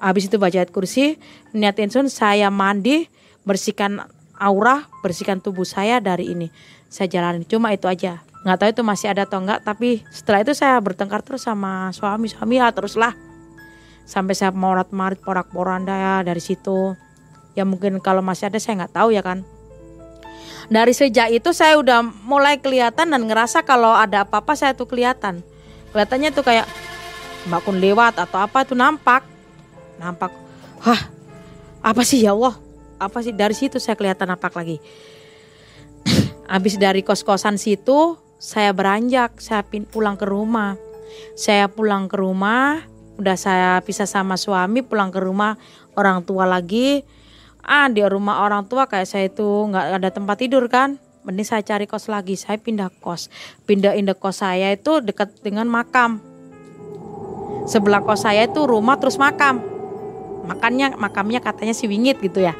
Habis 0.00 0.32
itu 0.32 0.40
baca 0.40 0.56
ayat 0.56 0.72
kursi 0.72 1.20
niat 1.52 1.76
insun 1.76 2.08
saya 2.08 2.48
mandi 2.48 3.04
bersihkan 3.44 4.00
aura 4.40 4.88
bersihkan 5.04 5.44
tubuh 5.44 5.68
saya 5.68 6.00
dari 6.00 6.32
ini. 6.32 6.48
Saya 6.88 7.06
jalani. 7.06 7.44
Cuma 7.44 7.70
itu 7.76 7.86
aja. 7.86 8.24
Nggak 8.40 8.56
tahu 8.56 8.70
itu 8.72 8.82
masih 8.82 9.06
ada 9.12 9.28
atau 9.28 9.38
enggak 9.44 9.60
tapi 9.60 10.00
setelah 10.08 10.40
itu 10.40 10.56
saya 10.56 10.80
bertengkar 10.80 11.20
terus 11.20 11.44
sama 11.44 11.92
suami 11.92 12.32
suami 12.32 12.56
ya 12.56 12.72
teruslah. 12.72 13.12
Sampai 14.08 14.34
saya 14.34 14.50
morat 14.50 14.90
marit 14.90 15.20
porak 15.20 15.52
poranda 15.52 15.94
ya 15.94 16.14
dari 16.24 16.40
situ. 16.40 16.96
Ya 17.52 17.68
mungkin 17.68 18.00
kalau 18.00 18.24
masih 18.24 18.48
ada 18.48 18.56
saya 18.56 18.80
nggak 18.80 18.96
tahu 18.96 19.12
ya 19.12 19.20
kan. 19.20 19.44
Dari 20.70 20.94
sejak 20.94 21.34
itu 21.34 21.50
saya 21.50 21.76
udah 21.82 22.00
mulai 22.24 22.62
kelihatan 22.62 23.10
dan 23.10 23.22
ngerasa 23.26 23.66
kalau 23.66 23.90
ada 23.90 24.22
apa-apa 24.22 24.54
saya 24.54 24.72
tuh 24.72 24.86
kelihatan. 24.86 25.42
Kelihatannya 25.90 26.30
tuh 26.30 26.46
kayak 26.46 26.66
Mbak 27.48 27.60
Kun 27.64 27.80
lewat 27.80 28.20
atau 28.20 28.36
apa 28.36 28.66
itu 28.66 28.76
nampak. 28.76 29.24
Nampak. 29.96 30.32
Wah, 30.84 31.00
apa 31.80 32.02
sih 32.04 32.20
ya 32.20 32.36
Allah? 32.36 32.56
Apa 33.00 33.24
sih 33.24 33.32
dari 33.32 33.56
situ 33.56 33.80
saya 33.80 33.96
kelihatan 33.96 34.28
nampak 34.28 34.52
lagi. 34.52 34.76
Habis 36.52 36.76
dari 36.76 37.00
kos-kosan 37.00 37.56
situ 37.56 38.20
saya 38.36 38.76
beranjak, 38.76 39.40
saya 39.40 39.64
pulang 39.64 40.20
ke 40.20 40.28
rumah. 40.28 40.76
Saya 41.36 41.66
pulang 41.68 42.08
ke 42.08 42.16
rumah, 42.20 42.84
udah 43.16 43.36
saya 43.36 43.70
pisah 43.84 44.08
sama 44.08 44.36
suami, 44.36 44.84
pulang 44.84 45.12
ke 45.12 45.20
rumah 45.20 45.56
orang 45.96 46.24
tua 46.24 46.44
lagi. 46.44 47.04
Ah, 47.60 47.88
di 47.92 48.00
rumah 48.00 48.44
orang 48.44 48.64
tua 48.68 48.88
kayak 48.88 49.08
saya 49.08 49.28
itu 49.28 49.44
nggak 49.44 50.00
ada 50.00 50.10
tempat 50.12 50.36
tidur 50.40 50.68
kan. 50.68 50.96
Mending 51.24 51.44
saya 51.44 51.60
cari 51.60 51.84
kos 51.84 52.08
lagi, 52.08 52.36
saya 52.36 52.56
pindah 52.56 52.88
kos. 53.04 53.28
Pindah 53.68 53.92
indah 53.92 54.16
kos 54.16 54.40
saya 54.40 54.72
itu 54.72 55.04
dekat 55.04 55.44
dengan 55.44 55.68
makam 55.68 56.29
sebelah 57.66 58.00
kos 58.04 58.24
saya 58.24 58.46
itu 58.46 58.64
rumah 58.64 58.96
terus 58.96 59.20
makam. 59.20 59.60
Makannya 60.46 60.96
makamnya 60.96 61.40
katanya 61.42 61.76
si 61.76 61.84
wingit 61.90 62.20
gitu 62.20 62.40
ya. 62.40 62.56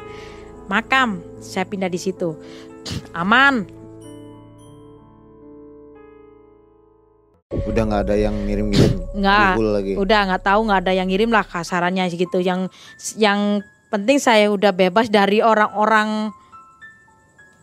Makam 0.69 1.23
saya 1.41 1.65
pindah 1.65 1.89
di 1.89 1.99
situ. 1.99 2.37
Aman. 3.15 3.65
Udah 7.51 7.83
nggak 7.83 8.01
ada 8.07 8.15
yang 8.15 8.35
ngirim-ngirim 8.47 8.91
nggak. 9.11 9.53
lagi? 9.59 9.93
Udah 9.99 10.19
nggak 10.31 10.43
tahu 10.43 10.59
nggak 10.71 10.79
ada 10.87 10.93
yang 10.95 11.07
ngirim 11.11 11.29
lah 11.29 11.43
kasarannya 11.43 12.07
gitu 12.09 12.39
yang 12.39 12.71
yang 13.19 13.59
penting 13.91 14.23
saya 14.23 14.47
udah 14.47 14.71
bebas 14.71 15.11
dari 15.11 15.43
orang-orang 15.43 16.31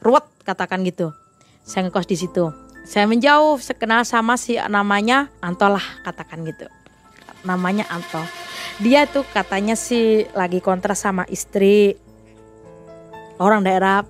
ruwet 0.04 0.28
katakan 0.44 0.84
gitu. 0.84 1.12
Saya 1.64 1.88
ngekos 1.88 2.08
di 2.08 2.16
situ. 2.20 2.52
Saya 2.88 3.04
menjauh 3.04 3.60
sekenal 3.60 4.08
sama 4.08 4.40
si 4.40 4.56
namanya 4.56 5.28
Antolah 5.44 5.84
katakan 6.04 6.40
gitu 6.48 6.64
namanya 7.48 7.88
Anto. 7.88 8.20
Dia 8.84 9.08
tuh 9.08 9.24
katanya 9.24 9.72
sih 9.72 10.28
lagi 10.36 10.60
kontras 10.60 11.00
sama 11.00 11.24
istri 11.32 11.96
orang 13.40 13.64
daerah 13.64 14.04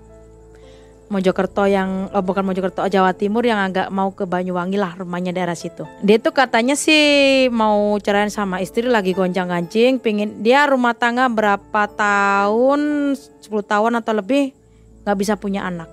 Mojokerto 1.09 1.65
yang 1.65 2.13
oh 2.13 2.21
bukan 2.21 2.45
Mojokerto 2.45 2.85
Jawa 2.85 3.17
Timur 3.17 3.41
yang 3.41 3.57
agak 3.57 3.89
mau 3.89 4.13
ke 4.13 4.29
Banyuwangi 4.29 4.77
lah 4.77 4.93
rumahnya 4.93 5.33
daerah 5.33 5.57
situ. 5.57 5.89
Dia 6.05 6.21
tuh 6.21 6.37
katanya 6.37 6.77
sih 6.77 7.49
mau 7.49 7.97
cerai 7.97 8.29
sama 8.29 8.61
istri 8.61 8.85
lagi 8.85 9.17
gonjang 9.17 9.49
gancing, 9.49 10.05
pingin 10.05 10.45
dia 10.45 10.69
rumah 10.69 10.93
tangga 10.93 11.25
berapa 11.33 11.83
tahun 11.97 13.17
10 13.17 13.49
tahun 13.49 13.93
atau 14.05 14.13
lebih 14.21 14.53
nggak 15.09 15.17
bisa 15.17 15.41
punya 15.41 15.65
anak, 15.65 15.89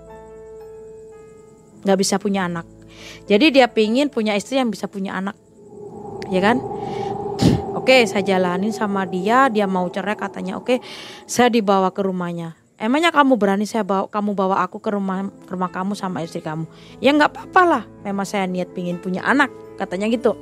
nggak 1.88 2.00
bisa 2.04 2.20
punya 2.20 2.52
anak. 2.52 2.68
Jadi 3.32 3.56
dia 3.56 3.72
pingin 3.72 4.12
punya 4.12 4.36
istri 4.36 4.60
yang 4.60 4.68
bisa 4.68 4.92
punya 4.92 5.16
anak, 5.16 5.40
ya 6.28 6.44
kan? 6.44 6.60
Oke, 7.86 8.02
saya 8.10 8.26
jalanin 8.26 8.74
sama 8.74 9.06
dia, 9.06 9.46
dia 9.46 9.70
mau 9.70 9.86
cerai 9.94 10.18
katanya. 10.18 10.58
Oke, 10.58 10.82
saya 11.30 11.54
dibawa 11.54 11.94
ke 11.94 12.02
rumahnya. 12.02 12.58
Emangnya 12.82 13.14
kamu 13.14 13.38
berani 13.38 13.70
saya 13.70 13.86
bawa 13.86 14.10
kamu 14.10 14.34
bawa 14.34 14.66
aku 14.66 14.82
ke 14.82 14.90
rumah 14.90 15.30
ke 15.30 15.54
rumah 15.54 15.70
kamu 15.70 15.94
sama 15.94 16.26
istri 16.26 16.42
kamu? 16.42 16.66
Ya 16.98 17.14
nggak 17.14 17.30
apa-apa 17.30 17.62
lah. 17.62 17.84
Memang 18.02 18.26
saya 18.26 18.50
niat 18.50 18.74
pingin 18.74 18.98
punya 18.98 19.22
anak, 19.22 19.54
katanya 19.78 20.10
gitu. 20.10 20.34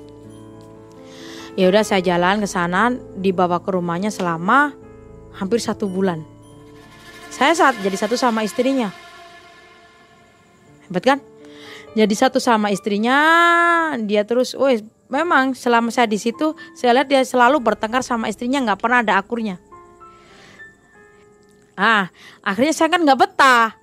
Ya 1.60 1.68
udah 1.68 1.84
saya 1.84 2.00
jalan 2.00 2.40
ke 2.40 2.48
sana, 2.48 2.96
dibawa 3.20 3.60
ke 3.60 3.76
rumahnya 3.76 4.08
selama 4.08 4.72
hampir 5.36 5.60
satu 5.60 5.92
bulan. 5.92 6.24
Saya 7.28 7.52
saat 7.60 7.76
jadi 7.84 8.00
satu 8.00 8.16
sama 8.16 8.48
istrinya. 8.48 8.88
Hebat 10.88 11.04
kan? 11.04 11.20
Jadi 11.92 12.16
satu 12.16 12.40
sama 12.40 12.72
istrinya, 12.72 13.20
dia 14.00 14.24
terus, 14.24 14.56
woi 14.56 14.80
memang 15.14 15.54
selama 15.54 15.94
saya 15.94 16.10
di 16.10 16.18
situ 16.18 16.58
saya 16.74 16.98
lihat 16.98 17.08
dia 17.14 17.22
selalu 17.22 17.62
bertengkar 17.62 18.02
sama 18.02 18.26
istrinya 18.34 18.58
nggak 18.66 18.82
pernah 18.82 19.06
ada 19.06 19.22
akurnya. 19.22 19.62
Ah 21.78 22.10
akhirnya 22.42 22.74
saya 22.74 22.90
kan 22.90 23.06
nggak 23.06 23.20
betah. 23.22 23.78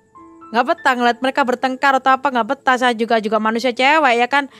Nggak 0.51 0.65
betah 0.67 0.93
ngeliat 0.99 1.19
mereka 1.23 1.41
bertengkar 1.47 2.03
atau 2.03 2.11
apa 2.19 2.27
nggak 2.27 2.47
betah. 2.51 2.75
Saya 2.75 2.91
juga 2.91 3.23
juga 3.23 3.39
manusia 3.39 3.71
cewek 3.71 4.19
ya 4.19 4.27
kan? 4.27 4.51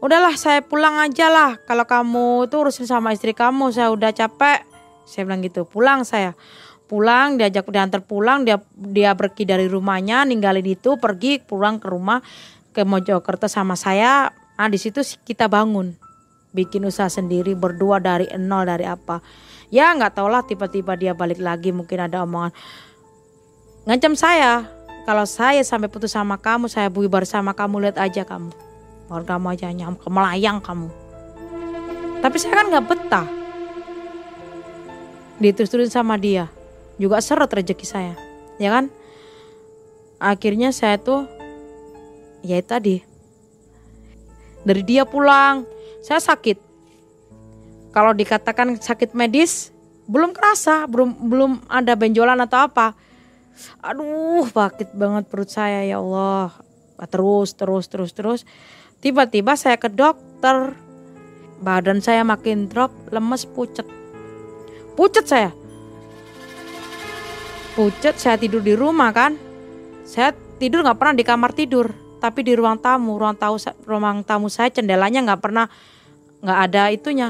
Udahlah 0.00 0.32
saya 0.40 0.64
pulang 0.64 0.96
aja 0.96 1.28
lah. 1.28 1.60
Kalau 1.68 1.84
kamu 1.84 2.48
tuh 2.48 2.64
urusin 2.64 2.88
sama 2.88 3.12
istri 3.12 3.36
kamu 3.36 3.68
saya 3.76 3.92
udah 3.92 4.08
capek. 4.16 4.64
Saya 5.04 5.28
bilang 5.28 5.44
gitu 5.44 5.68
pulang 5.68 6.08
saya. 6.08 6.32
Pulang 6.88 7.36
diajak 7.36 7.68
diantar 7.68 8.00
pulang 8.00 8.48
dia 8.48 8.60
dia 8.72 9.12
pergi 9.12 9.44
dari 9.44 9.68
rumahnya 9.68 10.24
ninggalin 10.24 10.64
itu 10.64 10.96
pergi 10.96 11.40
pulang 11.40 11.76
ke 11.76 11.88
rumah 11.92 12.24
ke 12.72 12.80
Mojokerto 12.88 13.44
sama 13.44 13.76
saya. 13.76 14.32
Ah 14.56 14.68
di 14.72 14.80
situ 14.80 15.04
kita 15.24 15.50
bangun 15.50 16.03
bikin 16.54 16.86
usaha 16.86 17.10
sendiri 17.10 17.58
berdua 17.58 17.98
dari 17.98 18.30
nol 18.38 18.64
dari 18.64 18.86
apa. 18.86 19.18
Ya 19.74 19.90
nggak 19.90 20.14
tau 20.14 20.30
lah 20.30 20.46
tiba-tiba 20.46 20.94
dia 20.94 21.12
balik 21.12 21.42
lagi 21.42 21.74
mungkin 21.74 21.98
ada 22.06 22.22
omongan. 22.22 22.54
Ngancam 23.84 24.14
saya. 24.14 24.70
Kalau 25.04 25.28
saya 25.28 25.60
sampai 25.60 25.92
putus 25.92 26.16
sama 26.16 26.40
kamu 26.40 26.64
saya 26.72 26.88
bubar 26.88 27.28
sama 27.28 27.52
kamu 27.52 27.84
lihat 27.84 28.00
aja 28.00 28.24
kamu. 28.24 28.48
Baru 29.10 29.24
kamu 29.28 29.52
aja 29.52 29.68
nyam 29.68 30.00
melayang 30.08 30.64
kamu. 30.64 30.88
Tapi 32.24 32.36
saya 32.40 32.56
kan 32.56 32.72
nggak 32.72 32.86
betah. 32.88 33.28
Diterus-terusin 35.42 35.92
sama 35.92 36.16
dia. 36.16 36.48
Juga 36.96 37.20
seret 37.20 37.52
rezeki 37.52 37.84
saya. 37.84 38.14
Ya 38.56 38.72
kan? 38.72 38.88
Akhirnya 40.16 40.72
saya 40.72 40.96
tuh 40.96 41.28
ya 42.40 42.56
tadi. 42.64 43.04
Dari 44.64 44.80
dia 44.80 45.04
pulang 45.04 45.68
saya 46.04 46.20
sakit. 46.20 46.60
Kalau 47.96 48.12
dikatakan 48.12 48.76
sakit 48.76 49.16
medis 49.16 49.72
belum 50.04 50.36
kerasa 50.36 50.84
belum 50.84 51.16
belum 51.16 51.52
ada 51.64 51.96
benjolan 51.96 52.36
atau 52.44 52.68
apa. 52.68 52.92
Aduh 53.80 54.44
sakit 54.44 54.92
banget 54.92 55.24
perut 55.32 55.48
saya 55.48 55.80
ya 55.88 56.04
Allah. 56.04 56.52
Terus 57.08 57.56
terus 57.56 57.88
terus 57.88 58.12
terus. 58.12 58.40
Tiba-tiba 59.00 59.56
saya 59.56 59.80
ke 59.80 59.88
dokter. 59.88 60.76
Badan 61.64 62.04
saya 62.04 62.20
makin 62.20 62.68
drop 62.68 62.92
lemes 63.08 63.48
pucet. 63.48 63.88
Pucet 65.00 65.24
saya. 65.24 65.50
Pucet 67.72 68.20
saya 68.20 68.36
tidur 68.36 68.60
di 68.60 68.76
rumah 68.76 69.08
kan. 69.16 69.40
Saya 70.04 70.36
tidur 70.60 70.84
nggak 70.84 71.00
pernah 71.00 71.16
di 71.16 71.24
kamar 71.24 71.56
tidur. 71.56 71.88
Tapi 72.20 72.44
di 72.44 72.52
ruang 72.52 72.76
tamu. 72.76 73.16
Ruang 73.16 74.20
tamu 74.20 74.52
saya 74.52 74.68
cendelanya 74.68 75.24
nggak 75.24 75.40
pernah 75.40 75.64
nggak 76.44 76.58
ada 76.70 76.82
itunya 76.92 77.28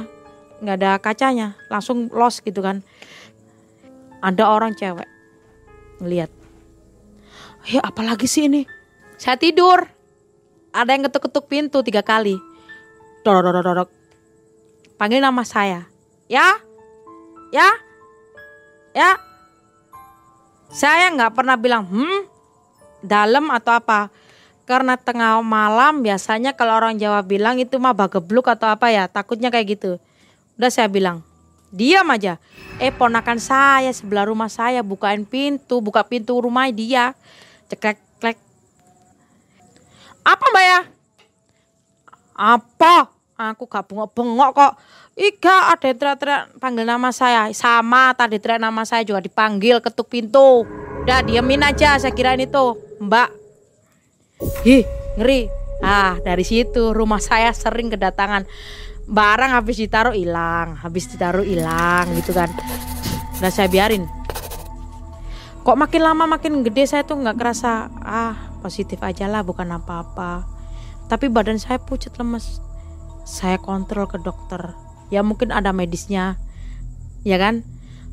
nggak 0.59 0.77
ada 0.83 0.91
kacanya 0.99 1.55
langsung 1.71 2.11
los 2.11 2.43
gitu 2.43 2.61
kan. 2.61 2.83
Ada 4.25 4.49
orang 4.51 4.75
cewek 4.75 5.07
ngeliat 6.03 6.31
ya 7.71 7.81
apalagi 7.81 8.27
sih 8.27 8.51
ini? 8.51 8.67
Saya 9.17 9.39
tidur. 9.39 9.87
Ada 10.75 10.99
yang 10.99 11.07
ketuk-ketuk 11.07 11.47
pintu 11.47 11.87
tiga 11.87 12.03
kali. 12.03 12.35
Dorok 13.23 13.43
dorok 13.47 13.63
dorok 13.63 13.89
panggil 14.99 15.21
nama 15.21 15.43
saya. 15.45 15.87
Ya? 16.33 16.57
Ya? 17.53 17.69
Ya? 18.97 19.21
Saya 20.73 21.13
nggak 21.13 21.37
pernah 21.37 21.61
bilang 21.61 21.87
hmm 21.87 22.27
dalam 23.05 23.53
atau 23.53 23.77
apa 23.77 24.09
karena 24.65 24.97
tengah 24.97 25.45
malam 25.45 26.01
biasanya 26.01 26.57
kalau 26.57 26.77
orang 26.81 26.97
Jawa 26.97 27.21
bilang 27.21 27.61
itu 27.61 27.77
mah 27.77 27.93
bagebluk 27.93 28.49
atau 28.49 28.73
apa 28.73 28.89
ya 28.89 29.05
takutnya 29.09 29.53
kayak 29.53 29.77
gitu. 29.77 30.01
Udah 30.57 30.73
saya 30.73 30.89
bilang 30.89 31.21
diam 31.69 32.09
aja. 32.09 32.41
Eh 32.81 32.91
ponakan 32.91 33.39
saya 33.39 33.93
sebelah 33.93 34.27
rumah 34.27 34.49
saya 34.49 34.81
bukain 34.81 35.29
pintu 35.29 35.85
buka 35.85 36.03
pintu 36.07 36.41
rumah 36.41 36.67
dia. 36.73 37.13
Ceklek 37.69 38.01
klek 38.19 38.37
apa 40.25 40.45
mbak 40.49 40.65
ya? 40.65 40.81
Apa? 42.35 43.13
Aku 43.35 43.67
gak 43.67 43.91
bengok-bengok 43.91 44.51
kok. 44.55 44.73
Iga 45.15 45.71
ada 45.75 45.85
yang 45.87 45.99
teriak-teriak 45.99 46.43
panggil 46.59 46.87
nama 46.87 47.11
saya. 47.15 47.51
Sama 47.55 48.15
tadi 48.15 48.39
teriak 48.39 48.63
nama 48.63 48.83
saya 48.83 49.07
juga 49.07 49.23
dipanggil 49.23 49.79
ketuk 49.79 50.11
pintu. 50.11 50.67
Udah 51.05 51.21
diamin 51.23 51.63
aja 51.63 51.99
saya 52.01 52.15
kirain 52.15 52.41
itu. 52.41 52.79
Mbak. 53.03 53.44
Hi 54.41 54.83
ngeri. 55.21 55.47
Ah 55.85 56.19
dari 56.23 56.43
situ 56.43 56.97
rumah 56.97 57.21
saya 57.21 57.55
sering 57.55 57.93
kedatangan 57.93 58.49
barang 59.07 59.53
habis 59.55 59.79
ditaruh 59.79 60.17
hilang. 60.17 60.75
Habis 60.81 61.15
ditaruh 61.15 61.45
hilang 61.45 62.11
gitu 62.19 62.35
kan. 62.35 62.51
Udah 63.39 63.53
saya 63.53 63.71
biarin. 63.71 64.09
Kok 65.65 65.79
makin 65.79 66.03
lama 66.03 66.25
makin 66.27 66.67
gede 66.67 66.85
saya 66.87 67.03
tuh 67.07 67.21
nggak 67.21 67.37
kerasa 67.41 67.89
ah 68.03 68.59
positif 68.61 68.99
aja 69.05 69.31
lah 69.31 69.47
bukan 69.47 69.71
apa-apa. 69.71 70.45
Tapi 71.07 71.31
badan 71.31 71.61
saya 71.61 71.79
pucat 71.79 72.17
lemes. 72.17 72.59
Saya 73.25 73.57
kontrol 73.57 74.05
ke 74.11 74.21
dokter 74.21 74.85
ya 75.13 75.21
mungkin 75.23 75.53
ada 75.53 75.71
medisnya 75.71 76.35
ya 77.27 77.37
kan 77.37 77.65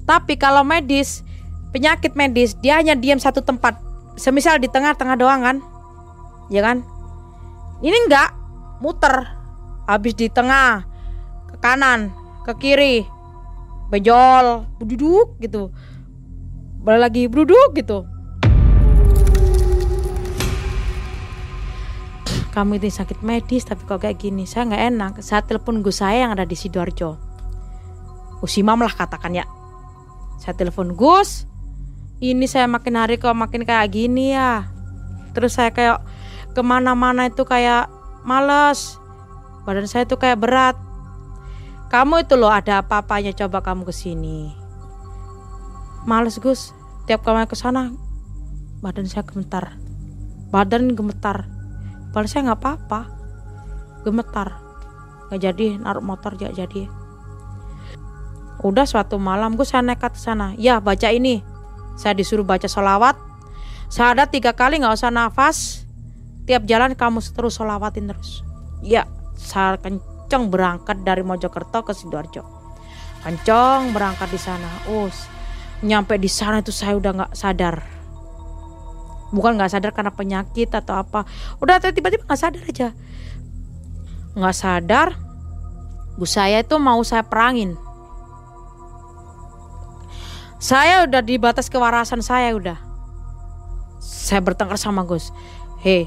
tapi 0.03 0.35
kalau 0.35 0.61
medis 0.61 1.23
penyakit 1.71 2.13
medis 2.13 2.57
dia 2.59 2.79
hanya 2.79 2.93
diam 2.97 3.17
satu 3.17 3.41
tempat 3.43 3.79
semisal 4.19 4.59
di 4.59 4.67
tengah-tengah 4.67 5.15
doang 5.15 5.41
kan 5.41 5.57
ya 6.51 6.61
kan? 6.61 6.83
Ini 7.79 7.97
enggak. 8.05 8.29
Muter. 8.83 9.39
Habis 9.87 10.13
di 10.19 10.27
tengah 10.27 10.83
ke 11.47 11.55
kanan 11.63 12.11
ke 12.43 12.53
kiri. 12.59 13.07
Bejol 13.87 14.67
duduk 14.83 15.39
gitu. 15.39 15.71
Balik 16.83 17.01
lagi 17.07 17.21
duduk 17.31 17.71
gitu. 17.73 18.03
Kamu 22.51 22.75
itu 22.75 22.91
sakit 22.91 23.23
medis 23.23 23.63
tapi 23.63 23.87
kok 23.87 24.03
kayak 24.03 24.19
gini? 24.19 24.43
Saya 24.43 24.67
nggak 24.67 24.83
enak. 24.91 25.13
Saat 25.23 25.47
telepon 25.47 25.79
gus 25.79 26.03
saya 26.03 26.27
yang 26.27 26.35
ada 26.35 26.43
di 26.43 26.59
sidoarjo. 26.59 27.15
Usimam 28.43 28.83
lah 28.83 28.91
katakan 28.91 29.31
ya. 29.31 29.47
Saya 30.35 30.57
telepon 30.59 30.91
gus. 30.97 31.47
Ini 32.21 32.45
saya 32.45 32.67
makin 32.67 32.99
hari 32.99 33.17
kok 33.17 33.33
makin 33.33 33.63
kayak 33.63 33.95
gini 33.95 34.35
ya. 34.35 34.67
Terus 35.31 35.55
saya 35.55 35.71
kayak 35.71 36.03
ke 36.51 36.61
mana-mana 36.61 37.27
itu 37.27 37.43
kayak 37.47 37.87
males 38.27 38.99
badan 39.63 39.87
saya 39.87 40.07
tuh 40.07 40.19
kayak 40.19 40.41
berat 40.41 40.77
kamu 41.91 42.23
itu 42.23 42.39
loh 42.39 42.51
ada 42.51 42.79
apa-apanya 42.83 43.35
coba 43.35 43.63
kamu 43.63 43.87
ke 43.87 43.93
sini 43.93 44.51
males 46.07 46.37
gus 46.37 46.75
tiap 47.07 47.23
kamu 47.23 47.47
ke 47.47 47.55
sana 47.55 47.91
badan 48.83 49.05
saya 49.07 49.23
gemetar 49.23 49.75
badan 50.51 50.93
gemetar 50.93 51.47
Padahal 52.11 52.27
saya 52.27 52.41
nggak 52.51 52.59
apa-apa. 52.59 53.01
Gemetar. 54.03 54.47
Nggak 55.31 55.39
jadi 55.39 55.67
naruh 55.79 56.03
motor 56.03 56.35
gak 56.35 56.53
jadi. 56.59 56.91
Udah 58.61 58.85
suatu 58.85 59.17
malam 59.17 59.55
gue 59.55 59.63
saya 59.65 59.81
nekat 59.81 60.13
ke 60.13 60.21
sana. 60.21 60.53
Ya 60.59 60.83
baca 60.83 61.07
ini. 61.07 61.39
Saya 61.95 62.13
disuruh 62.13 62.43
baca 62.43 62.67
sholawat. 62.67 63.15
Saya 63.87 64.15
ada 64.15 64.27
tiga 64.27 64.51
kali 64.51 64.83
nggak 64.83 64.95
usah 64.95 65.09
nafas. 65.09 65.80
Tiap 66.49 66.65
jalan 66.65 66.97
kamu 66.97 67.21
terus 67.21 67.57
sholawatin 67.57 68.09
terus. 68.09 68.41
Ya 68.81 69.05
saya 69.37 69.77
kenceng 69.77 70.49
berangkat 70.49 71.05
dari 71.05 71.21
Mojokerto 71.21 71.85
ke 71.85 71.93
Sidoarjo. 71.93 72.43
Kenceng 73.21 73.93
berangkat 73.93 74.29
di 74.33 74.39
sana. 74.41 74.69
Us, 74.89 75.29
nyampe 75.81 76.17
di 76.17 76.29
sana 76.29 76.61
itu 76.61 76.69
saya 76.69 76.93
udah 76.97 77.11
nggak 77.13 77.33
sadar 77.33 78.01
bukan 79.31 79.57
nggak 79.57 79.71
sadar 79.71 79.91
karena 79.95 80.11
penyakit 80.13 80.69
atau 80.69 80.99
apa 80.99 81.23
udah 81.63 81.79
tiba-tiba 81.79 82.27
nggak 82.27 82.37
sadar 82.39 82.61
aja 82.67 82.87
nggak 84.35 84.55
sadar 84.55 85.07
bu 86.19 86.27
saya 86.27 86.61
itu 86.61 86.75
mau 86.77 86.99
saya 87.01 87.23
perangin 87.23 87.79
saya 90.61 91.07
udah 91.07 91.23
di 91.23 91.41
batas 91.41 91.71
kewarasan 91.71 92.21
saya 92.21 92.53
udah 92.53 92.77
saya 94.03 94.43
bertengkar 94.43 94.77
sama 94.77 95.07
Gus 95.07 95.31
hei 95.81 96.05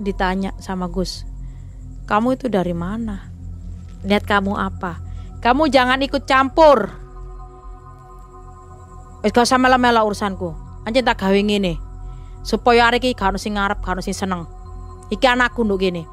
ditanya 0.00 0.52
sama 0.60 0.86
Gus 0.88 1.36
kamu 2.06 2.38
itu 2.38 2.46
dari 2.46 2.70
mana? 2.70 3.26
Lihat 4.06 4.30
kamu 4.30 4.54
apa? 4.54 5.02
Kamu 5.42 5.66
jangan 5.66 5.98
ikut 6.06 6.22
campur. 6.22 6.94
Eh 9.26 9.30
gak 9.34 9.42
usah 9.42 9.58
mela-mela 9.58 10.06
urusanku. 10.06 10.54
Anjir 10.86 11.02
tak 11.02 11.18
gawe 11.18 11.34
ngene. 11.34 11.82
Supaya 12.46 12.86
hari 12.86 13.02
ini 13.02 13.18
gak 13.18 13.34
sing 13.42 13.58
ngarep 13.58 13.82
gak 13.82 14.06
sing 14.06 14.14
seneng. 14.14 14.46
Iki 15.10 15.26
anakku 15.26 15.66
nduk 15.66 15.82
gini. 15.82 16.06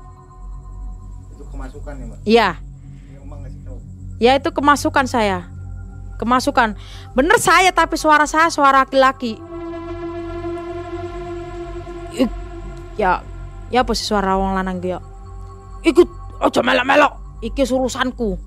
Itu 1.29 1.45
kemasukan 1.53 1.93
ya 1.93 2.05
mbak? 2.09 2.17
Iya. 2.25 2.49
Ya 4.17 4.31
itu 4.33 4.49
kemasukan 4.49 5.05
saya. 5.05 5.45
Kemasukan. 6.17 6.73
Bener 7.13 7.37
saya 7.37 7.69
tapi 7.69 8.01
suara 8.01 8.25
saya 8.25 8.49
suara 8.49 8.81
laki-laki. 8.81 9.37
Ya 12.97 13.21
ya 13.73 13.81
apa 13.81 13.97
sih 13.97 14.05
suara 14.05 14.37
wong 14.37 14.53
lanang 14.53 14.77
dia 14.77 15.01
ikut 15.81 16.07
ojo 16.39 16.59
melok-melok. 16.61 17.41
Iki 17.43 17.67
urusanku 17.67 18.39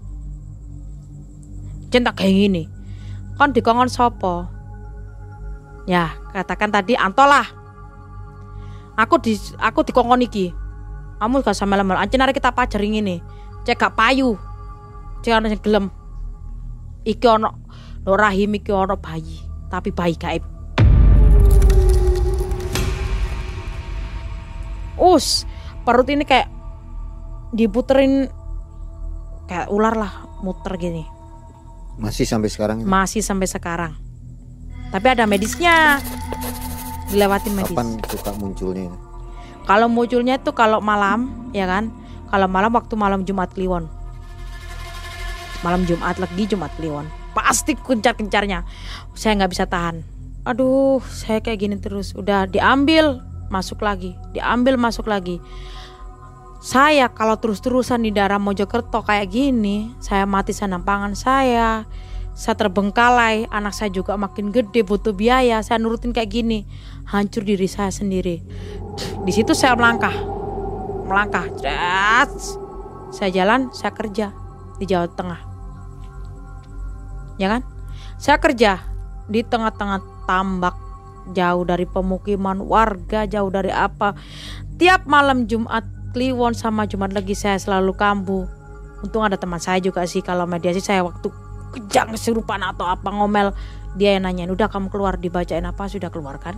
cinta 1.92 2.10
kayak 2.16 2.32
gini 2.32 2.62
kan 3.36 3.52
dikongkon 3.52 3.92
sopo 3.92 4.48
ya 5.84 6.16
katakan 6.32 6.72
tadi 6.72 6.96
antolah. 6.96 7.44
Aku 8.96 9.20
di 9.20 9.36
aku 9.60 9.84
dikongkon 9.84 10.24
iki. 10.24 10.48
Kamu 11.20 11.44
gak 11.44 11.56
sama 11.56 11.76
lemel 11.76 12.00
ancen 12.00 12.20
arek 12.20 12.40
kita 12.40 12.52
pajaring 12.52 13.04
ini 13.04 13.20
cek 13.68 13.76
gak 13.76 13.92
payu. 13.92 14.40
Cek 15.20 15.36
ana 15.36 15.52
gelem. 15.52 15.92
Iki 17.04 17.26
ono 17.28 17.52
no 18.08 18.16
rahim 18.16 18.56
iki 18.56 18.72
ono 18.72 18.96
bayi. 18.96 19.44
Tapi 19.68 19.92
bayi 19.92 20.16
gaib. 20.16 20.55
Us, 24.96 25.44
perut 25.84 26.08
ini 26.08 26.24
kayak 26.24 26.48
diputerin 27.52 28.28
kayak 29.46 29.70
ular 29.70 29.94
lah, 29.94 30.12
muter 30.42 30.74
gini. 30.76 31.04
Masih 31.96 32.28
sampai 32.28 32.52
sekarang? 32.52 32.82
ini? 32.82 32.88
Masih 32.88 33.24
sampai 33.24 33.48
sekarang. 33.48 33.92
Tapi 34.92 35.06
ada 35.08 35.24
medisnya. 35.24 36.00
Dilewatin 37.08 37.54
medis. 37.56 37.72
Kapan 37.72 37.96
suka 38.10 38.30
munculnya? 38.36 38.90
ini? 38.90 38.98
Kalau 39.66 39.88
munculnya 39.90 40.38
itu 40.38 40.52
kalau 40.52 40.78
malam, 40.78 41.50
ya 41.50 41.66
kan? 41.66 41.90
Kalau 42.30 42.46
malam 42.46 42.70
waktu 42.74 42.94
malam 42.94 43.22
Jumat 43.24 43.50
Kliwon. 43.54 43.88
Malam 45.64 45.82
Jumat 45.88 46.20
lagi 46.20 46.44
Jumat 46.46 46.70
Kliwon. 46.78 47.08
Pasti 47.32 47.74
kencar-kencarnya. 47.74 48.62
Saya 49.16 49.40
nggak 49.40 49.52
bisa 49.52 49.64
tahan. 49.66 50.04
Aduh, 50.46 51.02
saya 51.02 51.42
kayak 51.42 51.58
gini 51.58 51.76
terus. 51.82 52.14
Udah 52.14 52.46
diambil, 52.46 53.18
masuk 53.48 53.82
lagi. 53.82 54.18
Diambil, 54.34 54.78
masuk 54.78 55.06
lagi. 55.10 55.42
Saya 56.62 57.12
kalau 57.12 57.38
terus-terusan 57.38 58.02
di 58.02 58.10
daerah 58.10 58.42
Mojokerto 58.42 59.04
kayak 59.04 59.30
gini, 59.30 59.94
saya 60.02 60.26
mati 60.26 60.50
senam 60.50 60.82
pangan 60.82 61.14
saya. 61.14 61.86
Saya 62.36 62.52
terbengkalai, 62.52 63.48
anak 63.48 63.72
saya 63.72 63.88
juga 63.88 64.12
makin 64.20 64.52
gede, 64.52 64.84
butuh 64.84 65.16
biaya. 65.16 65.64
Saya 65.64 65.80
nurutin 65.80 66.12
kayak 66.12 66.28
gini, 66.28 66.68
hancur 67.08 67.40
diri 67.46 67.64
saya 67.64 67.88
sendiri. 67.88 68.44
Di 69.24 69.32
situ 69.32 69.56
saya 69.56 69.72
melangkah, 69.72 70.12
melangkah. 71.08 71.48
Saya 73.14 73.30
jalan, 73.32 73.72
saya 73.72 73.92
kerja 73.96 74.36
di 74.76 74.84
Jawa 74.84 75.08
Tengah. 75.08 75.40
Ya 77.40 77.48
kan? 77.56 77.64
Saya 78.20 78.36
kerja 78.36 78.84
di 79.28 79.40
tengah-tengah 79.40 80.28
tambak, 80.28 80.76
jauh 81.32 81.64
dari 81.66 81.88
pemukiman 81.88 82.62
warga, 82.62 83.26
jauh 83.26 83.50
dari 83.50 83.72
apa. 83.72 84.14
Tiap 84.76 85.08
malam 85.08 85.48
Jumat 85.48 85.82
Kliwon 86.16 86.56
sama 86.56 86.88
Jumat 86.88 87.12
lagi 87.12 87.36
saya 87.36 87.60
selalu 87.60 87.92
kambuh. 87.96 88.48
Untung 89.04 89.20
ada 89.20 89.36
teman 89.36 89.60
saya 89.60 89.82
juga 89.84 90.08
sih 90.08 90.24
kalau 90.24 90.48
mediasi 90.48 90.80
saya 90.80 91.04
waktu 91.04 91.28
kejang 91.76 92.16
kesurupan 92.16 92.64
atau 92.64 92.88
apa 92.88 93.12
ngomel 93.12 93.52
dia 94.00 94.16
yang 94.16 94.24
nanyain 94.24 94.48
udah 94.48 94.72
kamu 94.72 94.88
keluar 94.88 95.20
dibacain 95.20 95.64
apa 95.64 95.88
sudah 95.88 96.08
keluar 96.08 96.40
kan 96.40 96.56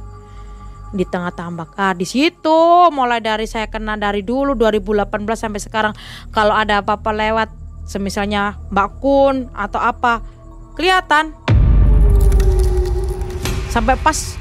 di 0.95 1.03
tengah 1.03 1.35
tambak. 1.35 1.75
Ah 1.75 1.93
di 1.93 2.07
situ 2.07 2.89
mulai 2.95 3.19
dari 3.19 3.51
saya 3.51 3.67
kena 3.67 3.99
dari 3.99 4.23
dulu 4.23 4.55
2018 4.55 5.11
sampai 5.35 5.61
sekarang 5.61 5.93
kalau 6.31 6.55
ada 6.55 6.81
apa-apa 6.81 7.11
lewat 7.11 7.49
semisalnya 7.85 8.63
Mbak 8.71 8.89
Kun 9.03 9.51
atau 9.53 9.83
apa 9.83 10.23
kelihatan 10.79 11.35
sampai 13.75 13.99
pas 13.99 14.38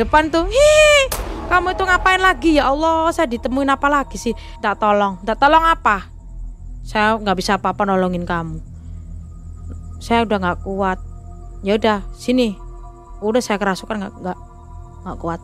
depan 0.00 0.32
tuh 0.32 0.48
hi 0.48 1.20
kamu 1.50 1.74
itu 1.74 1.82
ngapain 1.82 2.22
lagi? 2.22 2.62
Ya 2.62 2.70
Allah 2.70 3.10
saya 3.10 3.26
ditemuin 3.26 3.74
apa 3.74 3.90
lagi 3.90 4.14
sih? 4.14 4.38
Tak 4.62 4.78
tolong. 4.78 5.18
Tak 5.26 5.42
tolong 5.42 5.66
apa? 5.66 6.06
Saya 6.86 7.18
nggak 7.18 7.34
bisa 7.42 7.58
apa-apa 7.58 7.90
nolongin 7.90 8.22
kamu. 8.22 8.62
Saya 9.98 10.22
udah 10.22 10.38
nggak 10.38 10.62
kuat. 10.62 11.02
Ya 11.66 11.74
udah 11.74 12.06
sini. 12.14 12.54
Udah 13.18 13.42
saya 13.42 13.58
kerasukan 13.58 13.98
nggak 13.98 14.14
nggak 14.22 14.38
nggak 15.02 15.18
kuat. 15.18 15.42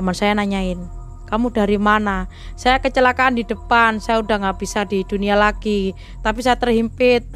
Teman 0.00 0.16
saya 0.16 0.32
nanyain 0.32 0.80
kamu 1.28 1.52
dari 1.52 1.76
mana? 1.76 2.32
Saya 2.56 2.80
kecelakaan 2.80 3.36
di 3.36 3.44
depan 3.44 4.00
saya 4.00 4.24
udah 4.24 4.48
nggak 4.48 4.56
bisa 4.56 4.88
di 4.88 5.04
dunia 5.04 5.36
lagi 5.36 5.92
tapi 6.24 6.40
saya 6.40 6.56
terhimpit. 6.56 7.28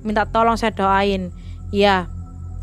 Minta 0.00 0.24
tolong 0.24 0.56
saya 0.56 0.72
doain. 0.72 1.28
Iya 1.76 2.08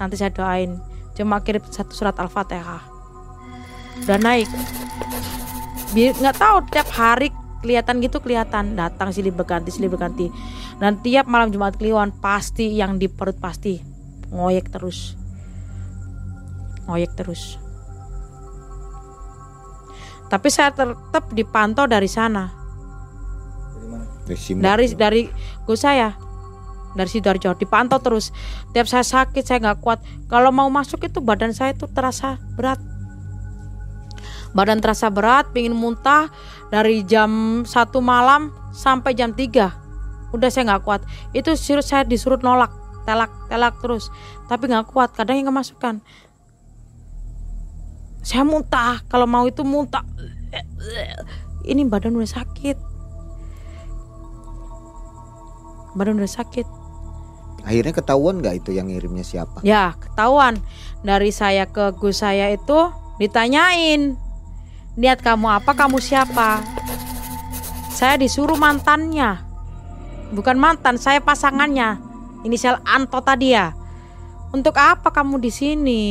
nanti 0.01 0.17
saya 0.17 0.33
doain. 0.33 0.81
Cuma 1.13 1.45
kirim 1.45 1.61
satu 1.69 1.93
surat 1.93 2.17
al-fatihah 2.17 2.88
udah 4.05 4.19
naik. 4.19 4.49
Biar 5.95 6.13
nggak 6.13 6.37
tahu 6.37 6.57
tiap 6.69 6.89
hari 6.93 7.33
kelihatan 7.59 7.99
gitu 7.99 8.21
kelihatan. 8.23 8.77
Datang 8.77 9.11
silih 9.11 9.33
berganti 9.35 9.69
silih 9.73 9.91
berganti. 9.91 10.31
Dan 10.79 11.01
tiap 11.03 11.27
malam 11.27 11.51
Jumat 11.51 11.75
Kliwon 11.75 12.15
pasti 12.23 12.77
yang 12.77 13.01
di 13.01 13.11
perut 13.11 13.35
pasti 13.37 13.79
ngoyek 14.31 14.71
terus. 14.71 15.17
Ngoyek 16.87 17.11
terus. 17.17 17.57
Tapi 20.29 20.47
saya 20.53 20.69
tetap 20.69 21.33
dipantau 21.33 21.89
dari 21.89 22.05
sana. 22.05 22.53
Dari 24.29 24.61
dari 24.61 24.85
dari 24.93 25.21
gue 25.65 25.77
saya. 25.77 26.13
Dari 26.93 27.09
sidoarjo. 27.09 27.57
Dipantau 27.57 27.97
terus. 27.97 28.29
Tiap 28.73 28.85
saya 28.85 29.01
sakit 29.01 29.41
saya 29.41 29.57
nggak 29.57 29.81
kuat. 29.81 29.99
Kalau 30.29 30.53
mau 30.53 30.69
masuk 30.69 31.01
itu 31.09 31.17
badan 31.17 31.49
saya 31.49 31.73
itu 31.73 31.89
terasa 31.89 32.37
berat 32.53 32.77
badan 34.53 34.81
terasa 34.81 35.13
berat 35.13 35.49
pingin 35.53 35.77
muntah 35.77 36.29
dari 36.73 37.05
jam 37.05 37.61
satu 37.65 38.01
malam 38.01 38.53
sampai 38.73 39.13
jam 39.13 39.33
3 39.33 39.89
udah 40.33 40.49
saya 40.49 40.73
nggak 40.73 40.83
kuat. 40.85 41.01
Itu 41.33 41.53
suruh 41.57 41.85
saya 41.85 42.05
disuruh 42.05 42.37
nolak 42.41 42.69
telak 43.05 43.31
telak 43.49 43.77
terus. 43.81 44.13
Tapi 44.45 44.69
nggak 44.69 44.89
kuat 44.93 45.13
kadang 45.17 45.41
yang 45.41 45.49
kemasukan. 45.49 46.01
Saya 48.21 48.43
muntah 48.45 49.01
kalau 49.09 49.25
mau 49.25 49.47
itu 49.49 49.65
muntah. 49.65 50.05
Ini 51.65 51.81
badan 51.89 52.17
udah 52.17 52.29
sakit. 52.29 52.77
Badan 55.97 56.21
udah 56.21 56.29
sakit. 56.29 56.67
Akhirnya 57.65 57.91
ketahuan 57.91 58.39
nggak 58.39 58.65
itu 58.65 58.71
yang 58.71 58.87
ngirimnya 58.87 59.25
siapa? 59.25 59.61
Ya, 59.67 59.93
ketahuan. 59.99 60.61
Dari 61.03 61.29
saya 61.33 61.67
ke 61.67 61.91
Gus 61.97 62.23
saya 62.23 62.53
itu 62.53 62.93
ditanyain. 63.19 64.15
Niat 64.99 65.23
kamu 65.23 65.47
apa, 65.47 65.71
kamu 65.71 66.03
siapa? 66.03 66.59
Saya 67.95 68.19
disuruh 68.19 68.59
mantannya. 68.59 69.39
Bukan 70.35 70.59
mantan, 70.59 70.99
saya 70.99 71.23
pasangannya. 71.23 72.03
Inisial 72.43 72.83
Anto 72.83 73.23
tadi 73.23 73.55
ya. 73.55 73.71
Untuk 74.51 74.75
apa 74.75 75.07
kamu 75.15 75.39
di 75.39 75.51
sini? 75.55 76.01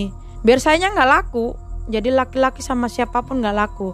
Biar 0.40 0.56
sayanya 0.56 0.96
nggak 0.96 1.10
laku. 1.12 1.52
Jadi 1.92 2.08
laki-laki 2.08 2.64
sama 2.64 2.88
siapa 2.88 3.20
pun 3.20 3.44
nggak 3.44 3.56
laku. 3.56 3.92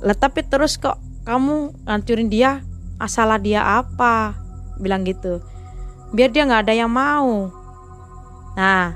Lah 0.00 0.16
tapi 0.16 0.40
terus 0.40 0.80
kok 0.80 0.96
kamu 1.28 1.84
ngancurin 1.84 2.32
dia? 2.32 2.64
Asalah 2.96 3.36
dia 3.36 3.60
apa? 3.60 4.32
Bilang 4.80 5.04
gitu 5.04 5.44
biar 6.14 6.30
dia 6.30 6.46
nggak 6.46 6.64
ada 6.68 6.74
yang 6.74 6.92
mau. 6.92 7.50
Nah, 8.54 8.94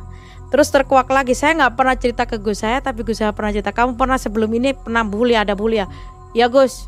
terus 0.51 0.69
terkuak 0.69 1.09
lagi. 1.09 1.33
Saya 1.33 1.57
nggak 1.57 1.75
pernah 1.79 1.97
cerita 1.97 2.23
ke 2.27 2.37
Gus 2.37 2.63
saya, 2.63 2.83
tapi 2.83 3.07
Gus 3.07 3.23
saya 3.23 3.33
pernah 3.33 3.55
cerita. 3.55 3.73
Kamu 3.73 3.97
pernah 3.97 4.19
sebelum 4.19 4.51
ini 4.55 4.77
pernah 4.77 5.07
bully, 5.07 5.35
ada 5.39 5.55
bully 5.57 5.81
ya? 5.81 5.87
Ya 6.37 6.47
Gus. 6.51 6.87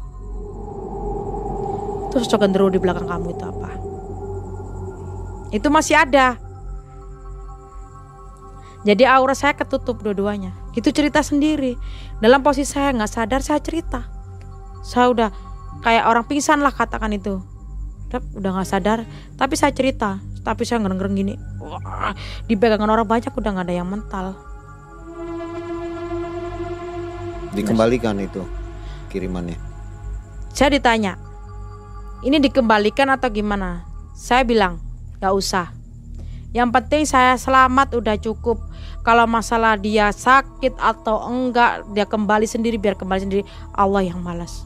Terus 2.12 2.28
gendero 2.28 2.68
di 2.68 2.76
belakang 2.76 3.08
kamu 3.08 3.32
itu 3.32 3.44
apa? 3.48 3.70
Itu 5.54 5.68
masih 5.72 5.96
ada. 5.96 6.36
Jadi 8.82 9.06
aura 9.06 9.32
saya 9.32 9.54
ketutup 9.54 10.02
dua-duanya. 10.02 10.52
Itu 10.74 10.90
cerita 10.90 11.22
sendiri. 11.22 11.78
Dalam 12.18 12.42
posisi 12.42 12.74
saya 12.74 12.90
nggak 12.92 13.10
sadar 13.10 13.40
saya 13.40 13.62
cerita. 13.62 14.04
Saya 14.82 15.08
udah 15.14 15.30
kayak 15.82 16.04
orang 16.06 16.24
pingsan 16.26 16.62
lah 16.62 16.70
katakan 16.70 17.12
itu 17.12 17.42
udah 18.12 18.50
nggak 18.54 18.68
sadar 18.68 18.98
tapi 19.40 19.56
saya 19.58 19.74
cerita 19.74 20.22
tapi 20.42 20.66
saya 20.66 20.82
ngereng-ngereng 20.82 21.14
gini 21.14 21.34
wah 21.62 22.12
dipegangan 22.50 22.90
orang 22.90 23.06
banyak 23.06 23.30
udah 23.30 23.50
nggak 23.54 23.66
ada 23.70 23.74
yang 23.74 23.88
mental. 23.88 24.26
Dikembalikan 27.52 28.16
itu 28.16 28.40
kirimannya. 29.12 29.60
saya 30.56 30.72
ditanya 30.72 31.20
ini 32.22 32.38
dikembalikan 32.38 33.10
atau 33.10 33.26
gimana? 33.34 33.82
Saya 34.14 34.46
bilang 34.46 34.78
nggak 35.18 35.34
usah. 35.34 35.74
Yang 36.54 36.68
penting 36.70 37.02
saya 37.02 37.34
selamat 37.34 37.98
udah 37.98 38.14
cukup. 38.14 38.62
Kalau 39.02 39.26
masalah 39.26 39.74
dia 39.74 40.14
sakit 40.14 40.78
atau 40.78 41.26
enggak 41.26 41.82
dia 41.90 42.06
kembali 42.06 42.46
sendiri 42.46 42.78
biar 42.78 42.94
kembali 42.94 43.20
sendiri. 43.26 43.42
Allah 43.74 44.06
yang 44.06 44.22
malas. 44.22 44.62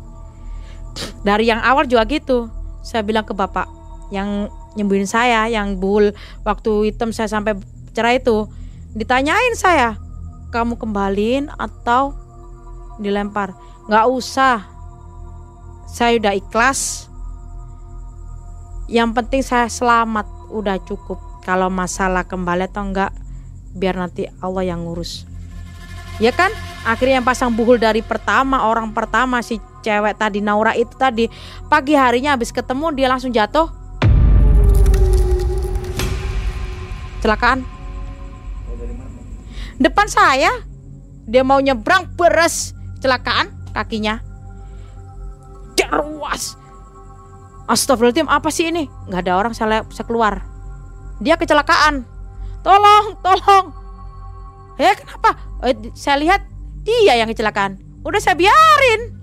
Dari 1.24 1.48
yang 1.48 1.64
awal 1.64 1.88
juga 1.88 2.04
gitu. 2.04 2.52
Saya 2.84 3.00
bilang 3.00 3.24
ke 3.24 3.32
bapak 3.32 3.64
yang 4.12 4.52
nyembuhin 4.76 5.08
saya 5.08 5.48
yang 5.48 5.80
bul 5.80 6.12
waktu 6.44 6.92
hitam 6.92 7.10
saya 7.10 7.26
sampai 7.26 7.56
cerai 7.96 8.20
itu. 8.20 8.46
Ditanyain 8.96 9.56
saya 9.56 9.96
kamu 10.52 10.78
kembaliin 10.78 11.52
atau 11.56 12.16
dilempar? 13.00 13.56
Nggak 13.88 14.06
usah. 14.08 14.58
Saya 15.88 16.20
udah 16.20 16.32
ikhlas. 16.36 17.10
Yang 18.86 19.10
penting 19.16 19.42
saya 19.42 19.66
selamat. 19.68 20.28
Udah 20.52 20.78
cukup. 20.84 21.18
Kalau 21.42 21.70
masalah 21.70 22.26
kembali 22.26 22.66
atau 22.66 22.82
enggak 22.86 23.12
biar 23.76 23.94
nanti 24.00 24.26
Allah 24.40 24.64
yang 24.66 24.82
ngurus. 24.82 25.28
Ya 26.16 26.32
kan? 26.32 26.48
Akhirnya 26.86 27.20
yang 27.20 27.26
pasang 27.28 27.52
buhul 27.52 27.76
dari 27.76 28.00
pertama 28.00 28.64
orang 28.64 28.94
pertama 28.94 29.44
si 29.44 29.60
cewek 29.84 30.16
tadi 30.16 30.40
Naura 30.40 30.72
itu 30.74 30.94
tadi 30.96 31.30
pagi 31.70 31.94
harinya 31.94 32.34
habis 32.34 32.50
ketemu 32.50 32.94
dia 32.94 33.06
langsung 33.06 33.30
jatuh 33.30 33.70
kecelakaan 37.20 37.64
depan 39.76 40.06
saya 40.08 40.50
dia 41.26 41.42
mau 41.42 41.58
nyebrang 41.58 42.06
beres 42.14 42.72
kecelakaan 42.96 43.50
kakinya. 43.74 44.22
Derwas 45.76 46.56
Astagfirullahaladzim 47.66 48.30
apa 48.30 48.48
sih 48.54 48.70
ini? 48.70 48.86
Nggak 49.10 49.26
ada 49.26 49.32
orang 49.34 49.50
saya, 49.50 49.82
saya 49.90 50.06
keluar. 50.06 50.38
Dia 51.18 51.34
kecelakaan. 51.34 52.06
Tolong 52.62 53.18
tolong. 53.26 53.74
Eh 54.78 54.94
kenapa? 54.94 55.34
Eh, 55.66 55.74
saya 55.98 56.22
lihat 56.22 56.46
dia 56.86 57.18
yang 57.18 57.26
kecelakaan. 57.26 57.82
Udah 58.06 58.22
saya 58.22 58.38
biarin. 58.38 59.18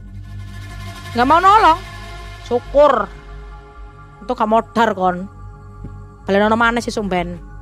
Nggak 1.16 1.28
mau 1.28 1.40
nolong. 1.40 1.80
Syukur. 2.44 3.08
Itu 4.28 4.36
kamu 4.36 4.60
kon. 4.76 5.24
Balik 6.28 6.40
nono 6.44 6.60
mana 6.60 6.84
sih 6.84 6.92
sumben 6.92 7.53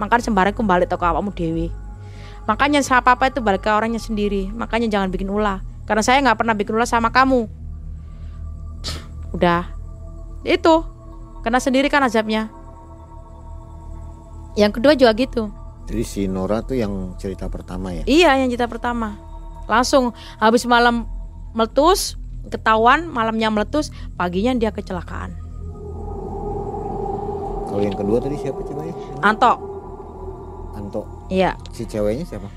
makanya 0.00 0.24
sembarang 0.28 0.56
kembali 0.56 0.84
toko 0.88 1.04
kamu 1.04 1.32
dewi. 1.34 1.68
Makanya 2.42 2.82
siapa 2.82 3.14
apa 3.14 3.30
itu 3.30 3.38
balik 3.38 3.62
ke 3.66 3.70
orangnya 3.70 4.02
sendiri. 4.02 4.50
Makanya 4.50 4.90
jangan 4.90 5.08
bikin 5.14 5.30
ulah. 5.30 5.62
Karena 5.86 6.02
saya 6.02 6.18
nggak 6.22 6.38
pernah 6.42 6.54
bikin 6.58 6.74
ulah 6.74 6.88
sama 6.88 7.14
kamu. 7.14 7.46
Udah. 9.34 9.70
Itu. 10.42 10.82
Kena 11.46 11.62
sendiri 11.62 11.86
kan 11.86 12.02
azabnya. 12.02 12.50
Yang 14.58 14.78
kedua 14.78 14.92
juga 14.98 15.12
gitu. 15.14 15.42
Jadi 15.86 16.02
si 16.06 16.22
Nora 16.26 16.62
tuh 16.62 16.78
yang 16.78 17.18
cerita 17.18 17.50
pertama 17.50 17.90
ya. 17.90 18.02
iya 18.06 18.38
yang 18.38 18.50
cerita 18.50 18.70
pertama. 18.70 19.18
Langsung 19.66 20.14
habis 20.38 20.62
malam 20.66 21.06
meletus 21.54 22.18
ketahuan 22.50 23.06
malamnya 23.10 23.50
meletus 23.50 23.90
paginya 24.14 24.54
dia 24.54 24.70
kecelakaan. 24.70 25.34
Kalau 27.66 27.80
yang 27.82 27.96
kedua 27.96 28.20
tadi 28.20 28.36
siapa 28.36 28.60
ceweknya? 28.62 28.94
Anto 29.24 29.71
Anto. 30.72 31.28
iya. 31.28 31.56
Si 31.70 31.84
ceweknya 31.84 32.24
siapa? 32.24 32.48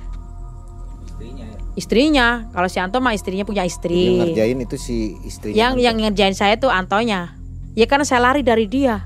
istrinya 1.75 2.47
kalau 2.55 2.71
si 2.71 2.79
Anto 2.79 3.03
mah 3.03 3.11
istrinya 3.11 3.43
punya 3.43 3.63
Yang 3.63 3.71
istri 3.75 3.99
ngerjain 4.15 4.57
itu 4.63 4.75
si 4.79 4.97
istrinya. 5.27 5.55
yang 5.55 5.73
Anto. 5.75 5.83
yang 5.83 5.95
ngerjain 5.99 6.35
saya 6.35 6.55
tuh 6.55 6.71
Antonya. 6.71 7.35
Ya 7.75 7.85
karena 7.87 8.07
saya 8.07 8.23
lari 8.23 8.41
dari 8.43 8.67
dia. 8.71 9.03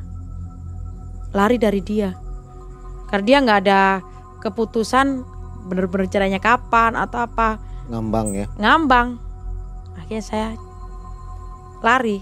Lari 1.33 1.57
dari 1.57 1.81
dia. 1.81 2.13
Karena 3.09 3.25
dia 3.25 3.37
nggak 3.41 3.59
ada 3.65 3.81
keputusan 4.41 5.25
bener-bener 5.65 6.05
caranya 6.09 6.37
kapan 6.37 6.93
atau 6.93 7.25
apa. 7.25 7.57
Ngambang 7.89 8.37
ya. 8.37 8.45
ngambang. 8.61 9.17
Akhirnya 9.97 10.21
saya 10.21 10.47
lari. 11.81 12.21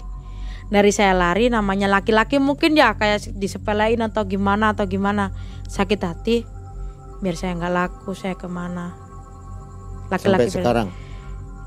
Dari 0.68 0.92
saya 0.92 1.12
lari 1.16 1.48
namanya 1.48 1.88
laki-laki 1.88 2.36
mungkin 2.40 2.76
ya 2.76 2.92
kayak 2.96 3.36
disepelein 3.36 4.00
atau 4.04 4.24
gimana 4.24 4.72
atau 4.72 4.84
gimana. 4.88 5.32
Sakit 5.68 6.00
hati 6.00 6.36
biar 7.18 7.34
saya 7.34 7.58
nggak 7.58 7.74
laku 7.74 8.14
saya 8.14 8.38
ke 8.38 8.46
mana? 8.46 8.94
Sampai 10.08 10.14
laki-laki 10.14 10.48
bilang, 10.48 10.56
sekarang. 10.64 10.88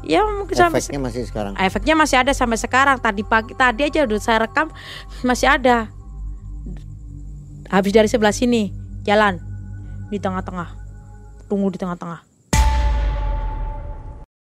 ya 0.01 0.21
mungkin 0.25 0.55
sampai 0.57 0.81
Efeknya 0.81 1.01
masih 1.03 1.23
sekarang. 1.29 1.53
efeknya 1.61 1.95
masih 1.95 2.17
ada 2.17 2.31
sampai 2.33 2.57
sekarang. 2.57 2.97
Tadi 2.97 3.21
pagi 3.21 3.53
tadi 3.53 3.81
aja 3.85 4.01
udah 4.07 4.17
saya 4.17 4.37
rekam 4.49 4.73
masih 5.21 5.47
ada. 5.51 5.93
Habis 7.69 7.91
dari 7.93 8.09
sebelah 8.09 8.33
sini 8.33 8.73
jalan. 9.05 9.37
Di 10.09 10.19
tengah-tengah. 10.19 10.75
Tunggu 11.47 11.71
di 11.71 11.79
tengah-tengah. 11.79 12.19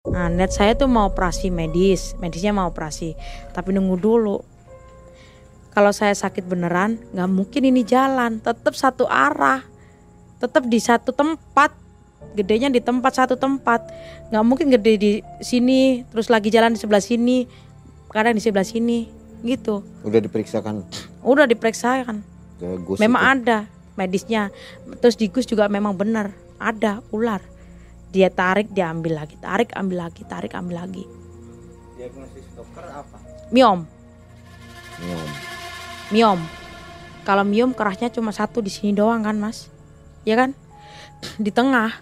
Nah 0.07 0.31
net 0.31 0.55
saya 0.55 0.77
tuh 0.77 0.87
mau 0.87 1.11
operasi 1.11 1.51
medis. 1.51 2.15
Medisnya 2.21 2.55
mau 2.55 2.69
operasi. 2.69 3.17
Tapi 3.51 3.75
nunggu 3.75 3.97
dulu. 3.99 4.37
Kalau 5.73 5.91
saya 5.91 6.13
sakit 6.15 6.47
beneran 6.47 7.01
nggak 7.11 7.29
mungkin 7.33 7.67
ini 7.67 7.81
jalan. 7.83 8.39
Tetap 8.39 8.77
satu 8.77 9.09
arah 9.09 9.76
tetap 10.37 10.63
di 10.65 10.79
satu 10.81 11.13
tempat. 11.13 11.73
Gedenya 12.33 12.69
di 12.69 12.81
tempat 12.81 13.13
satu 13.13 13.37
tempat. 13.37 13.85
Nggak 14.29 14.45
mungkin 14.45 14.67
gede 14.73 14.93
di 14.97 15.11
sini 15.41 16.05
terus 16.09 16.29
lagi 16.29 16.49
jalan 16.49 16.73
di 16.73 16.79
sebelah 16.81 17.01
sini 17.01 17.45
kadang 18.09 18.37
di 18.37 18.41
sebelah 18.41 18.65
sini 18.65 19.09
gitu. 19.45 19.85
Udah 20.01 20.21
diperiksakan? 20.21 20.85
Udah 21.21 21.45
diperiksa 21.45 22.01
kan 22.05 22.25
ke 22.57 22.67
Gus 22.81 22.97
memang 22.97 23.21
itu. 23.21 23.31
ada 23.37 23.57
medisnya. 23.93 24.49
Terus 25.01 25.15
di 25.17 25.29
Gus 25.29 25.45
juga 25.45 25.69
memang 25.69 25.93
benar 25.93 26.33
ada 26.57 27.05
ular. 27.13 27.41
Dia 28.09 28.33
tarik 28.33 28.73
dia 28.73 28.89
ambil 28.89 29.21
lagi 29.21 29.37
tarik 29.37 29.69
ambil 29.77 30.09
lagi 30.09 30.21
tarik 30.25 30.53
ambil 30.57 30.81
lagi. 30.81 31.05
Diagnosis 31.97 32.45
dokter 32.57 32.85
apa? 32.89 33.17
miom. 33.53 33.85
Miom. 34.97 35.29
miom. 36.09 36.39
Kalau 37.21 37.43
miom 37.43 37.71
kerasnya 37.75 38.09
cuma 38.09 38.31
satu 38.33 38.63
di 38.63 38.71
sini 38.71 38.95
doang 38.95 39.21
kan 39.21 39.37
mas 39.37 39.69
ya 40.27 40.35
kan? 40.35 40.51
Di 41.39 41.47
tengah. 41.55 41.95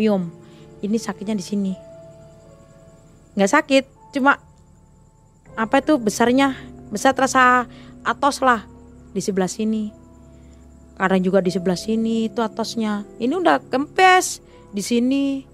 Miom. 0.00 0.32
Ini 0.80 0.96
sakitnya 0.96 1.36
di 1.36 1.44
sini. 1.44 1.72
Nggak 3.36 3.52
sakit 3.52 3.84
cuma 4.16 4.40
apa 5.52 5.84
itu 5.84 6.00
besarnya? 6.00 6.56
Besar 6.88 7.12
terasa 7.12 7.68
atos 8.00 8.40
lah 8.40 8.64
di 9.12 9.20
sebelah 9.20 9.52
sini. 9.52 9.92
Kadang 10.96 11.20
juga 11.20 11.44
di 11.44 11.52
sebelah 11.52 11.76
sini 11.76 12.32
itu 12.32 12.40
atosnya. 12.40 13.04
Ini 13.20 13.32
udah 13.36 13.60
kempes 13.68 14.40
di 14.72 14.80
sini 14.80 15.44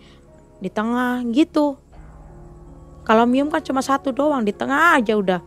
di 0.62 0.70
tengah 0.70 1.22
gitu. 1.34 1.78
Kalau 3.06 3.24
miom 3.24 3.48
kan 3.48 3.64
cuma 3.64 3.80
satu 3.80 4.12
doang 4.12 4.44
di 4.44 4.52
tengah 4.52 4.98
aja 5.00 5.16
udah. 5.16 5.40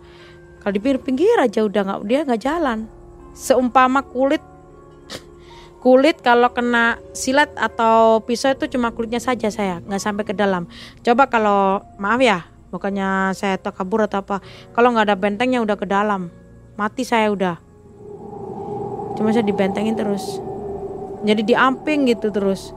Kalau 0.62 0.74
di 0.74 0.80
pinggir-pinggir 0.82 1.38
aja 1.42 1.64
udah 1.64 1.82
nggak 1.86 2.00
dia 2.08 2.20
nggak 2.26 2.42
jalan. 2.42 2.80
Seumpama 3.32 4.04
kulit 4.04 4.42
kulit 5.82 6.22
kalau 6.22 6.54
kena 6.54 7.02
silet 7.12 7.50
atau 7.58 8.22
pisau 8.22 8.54
itu 8.54 8.70
cuma 8.78 8.94
kulitnya 8.94 9.18
saja 9.18 9.50
saya. 9.50 9.82
Nggak 9.82 10.02
sampai 10.02 10.24
ke 10.24 10.34
dalam. 10.38 10.70
Coba 11.02 11.28
kalau 11.28 11.82
maaf 11.98 12.22
ya 12.22 12.46
bukannya 12.70 13.34
saya 13.34 13.58
takabur 13.58 14.06
atau 14.06 14.22
apa. 14.22 14.46
Kalau 14.78 14.94
nggak 14.94 15.10
ada 15.10 15.18
bentengnya 15.18 15.60
udah 15.60 15.76
ke 15.76 15.90
dalam. 15.90 16.30
Mati 16.78 17.02
saya 17.02 17.34
udah. 17.34 17.58
Cuma 19.18 19.34
saya 19.34 19.44
dibentengin 19.44 19.98
terus. 19.98 20.38
Jadi 21.26 21.42
diamping 21.50 22.06
gitu 22.14 22.30
terus. 22.30 22.72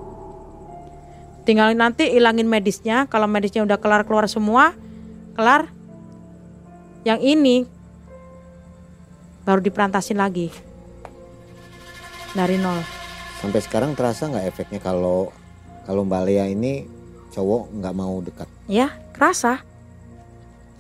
Tinggal 1.45 1.77
nanti 1.77 2.09
ilangin 2.09 2.49
medisnya. 2.49 3.05
Kalau 3.13 3.29
medisnya 3.29 3.69
udah 3.69 3.77
kelar 3.77 4.09
keluar 4.09 4.27
semua 4.33 4.73
kelar. 5.37 5.69
Yang 7.05 7.21
ini 7.37 7.57
baru 9.45 9.61
diperantasin 9.61 10.17
lagi 10.17 10.74
dari 12.35 12.59
nol. 12.59 12.83
Sampai 13.41 13.63
sekarang 13.63 13.95
terasa 13.95 14.27
nggak 14.29 14.47
efeknya 14.51 14.81
kalau 14.83 15.31
kalau 15.87 16.03
Mbak 16.03 16.23
Lea 16.27 16.51
ini 16.51 16.85
cowok 17.31 17.71
nggak 17.81 17.95
mau 17.95 18.19
dekat. 18.21 18.49
ya 18.67 18.91
kerasa. 19.15 19.63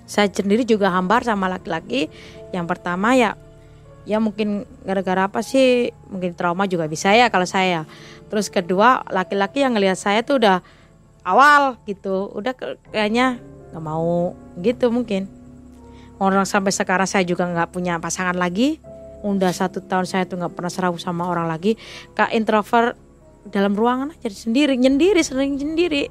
Saya 0.04 0.28
sendiri 0.28 0.68
juga 0.68 0.92
hambar 0.92 1.24
sama 1.24 1.48
laki-laki. 1.48 2.12
Yang 2.52 2.66
pertama 2.68 3.16
ya 3.16 3.38
ya 4.04 4.20
mungkin 4.20 4.68
gara-gara 4.84 5.30
apa 5.30 5.40
sih? 5.40 5.94
Mungkin 6.12 6.36
trauma 6.36 6.68
juga 6.68 6.84
bisa 6.90 7.14
ya 7.16 7.32
kalau 7.32 7.48
saya. 7.48 7.88
Terus 8.28 8.52
kedua 8.52 9.00
laki-laki 9.08 9.64
yang 9.64 9.72
ngelihat 9.72 9.96
saya 9.96 10.20
tuh 10.20 10.42
udah 10.42 10.60
awal 11.24 11.80
gitu. 11.88 12.28
Udah 12.36 12.52
kayaknya 12.92 13.40
nggak 13.72 13.84
mau 13.84 14.36
gitu 14.60 14.92
mungkin. 14.92 15.30
Orang 16.20 16.46
sampai 16.46 16.70
sekarang 16.70 17.08
saya 17.08 17.24
juga 17.26 17.48
nggak 17.48 17.74
punya 17.74 17.98
pasangan 17.98 18.36
lagi 18.38 18.78
udah 19.24 19.52
satu 19.56 19.80
tahun 19.80 20.04
saya 20.04 20.28
tuh 20.28 20.36
nggak 20.36 20.52
pernah 20.52 20.68
serabu 20.68 21.00
sama 21.00 21.24
orang 21.24 21.48
lagi. 21.48 21.80
Kak 22.12 22.36
introvert 22.36 23.00
dalam 23.48 23.72
ruangan 23.72 24.12
aja 24.12 24.28
sendiri 24.32 24.76
nyendiri 24.76 25.20
sering 25.20 25.56
sendiri 25.56 26.08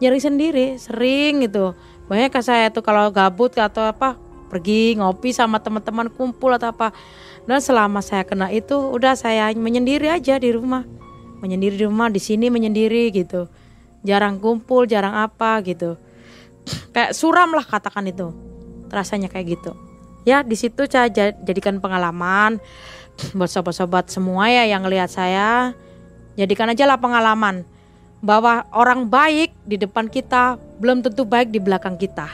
nyari 0.00 0.20
sendiri 0.20 0.66
sering 0.76 1.48
gitu. 1.48 1.72
Banyak 2.06 2.30
kan 2.30 2.44
saya 2.44 2.68
tuh 2.68 2.84
kalau 2.84 3.08
gabut 3.08 3.56
atau 3.56 3.88
apa 3.88 4.20
pergi 4.52 4.94
ngopi 5.00 5.32
sama 5.32 5.58
teman-teman 5.58 6.12
kumpul 6.12 6.52
atau 6.52 6.68
apa. 6.68 6.92
Dan 7.48 7.62
selama 7.62 8.02
saya 8.02 8.26
kena 8.26 8.50
itu 8.50 8.74
udah 8.74 9.16
saya 9.16 9.48
menyendiri 9.56 10.12
aja 10.12 10.36
di 10.36 10.52
rumah. 10.52 10.84
Menyendiri 11.40 11.80
di 11.80 11.84
rumah 11.86 12.12
di 12.12 12.20
sini 12.20 12.52
menyendiri 12.52 13.08
gitu. 13.14 13.48
Jarang 14.04 14.36
kumpul 14.38 14.84
jarang 14.84 15.16
apa 15.16 15.64
gitu. 15.64 15.96
Kayak 16.94 17.16
suram 17.16 17.56
lah 17.56 17.64
katakan 17.64 18.04
itu. 18.04 18.34
Rasanya 18.86 19.26
kayak 19.26 19.58
gitu 19.58 19.85
ya 20.26 20.42
di 20.42 20.58
situ 20.58 20.84
saya 20.90 21.06
ja- 21.08 21.38
jadikan 21.46 21.78
pengalaman 21.78 22.58
buat 23.38 23.48
sobat-sobat 23.48 24.10
semua 24.10 24.50
ya 24.50 24.66
yang 24.66 24.84
lihat 24.84 25.08
saya 25.08 25.72
jadikan 26.36 26.68
aja 26.68 26.84
lah 26.84 26.98
pengalaman 26.98 27.64
bahwa 28.26 28.66
orang 28.74 29.06
baik 29.06 29.54
di 29.62 29.78
depan 29.78 30.10
kita 30.10 30.58
belum 30.82 31.04
tentu 31.04 31.22
baik 31.22 31.54
di 31.54 31.62
belakang 31.62 31.94
kita. 31.94 32.26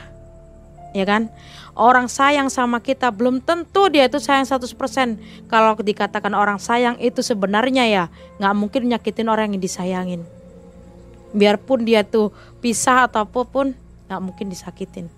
Ya 0.93 1.09
kan? 1.09 1.33
Orang 1.73 2.09
sayang 2.09 2.53
sama 2.53 2.81
kita 2.85 3.09
belum 3.09 3.41
tentu 3.41 3.89
dia 3.89 4.05
itu 4.05 4.21
sayang 4.21 4.45
100%. 4.45 5.49
Kalau 5.49 5.73
dikatakan 5.81 6.37
orang 6.37 6.61
sayang 6.61 7.01
itu 7.01 7.25
sebenarnya 7.25 7.89
ya 7.89 8.05
nggak 8.37 8.55
mungkin 8.57 8.83
nyakitin 8.93 9.29
orang 9.33 9.57
yang 9.57 9.61
disayangin. 9.61 10.21
Biarpun 11.33 11.89
dia 11.89 12.05
tuh 12.05 12.29
pisah 12.61 13.09
atau 13.09 13.25
apa 13.25 13.41
pun 13.49 13.73
nggak 14.09 14.21
mungkin 14.21 14.53
disakitin. 14.53 15.09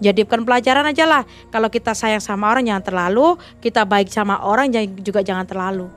Jadikan 0.00 0.48
pelajaran 0.48 0.88
aja 0.88 1.04
lah. 1.04 1.22
Kalau 1.52 1.68
kita 1.68 1.92
sayang 1.92 2.24
sama 2.24 2.48
orang 2.48 2.64
jangan 2.64 2.84
terlalu, 2.84 3.36
kita 3.60 3.84
baik 3.84 4.08
sama 4.08 4.40
orang 4.40 4.72
juga 5.04 5.20
jangan 5.20 5.44
terlalu. 5.44 5.92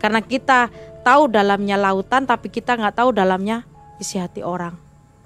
Karena 0.00 0.24
kita 0.24 0.72
tahu 1.04 1.28
dalamnya 1.28 1.76
lautan 1.76 2.24
tapi 2.24 2.48
kita 2.48 2.74
nggak 2.74 2.96
tahu 2.96 3.12
dalamnya 3.12 3.68
isi 4.00 4.16
hati 4.16 4.40
orang. 4.40 4.74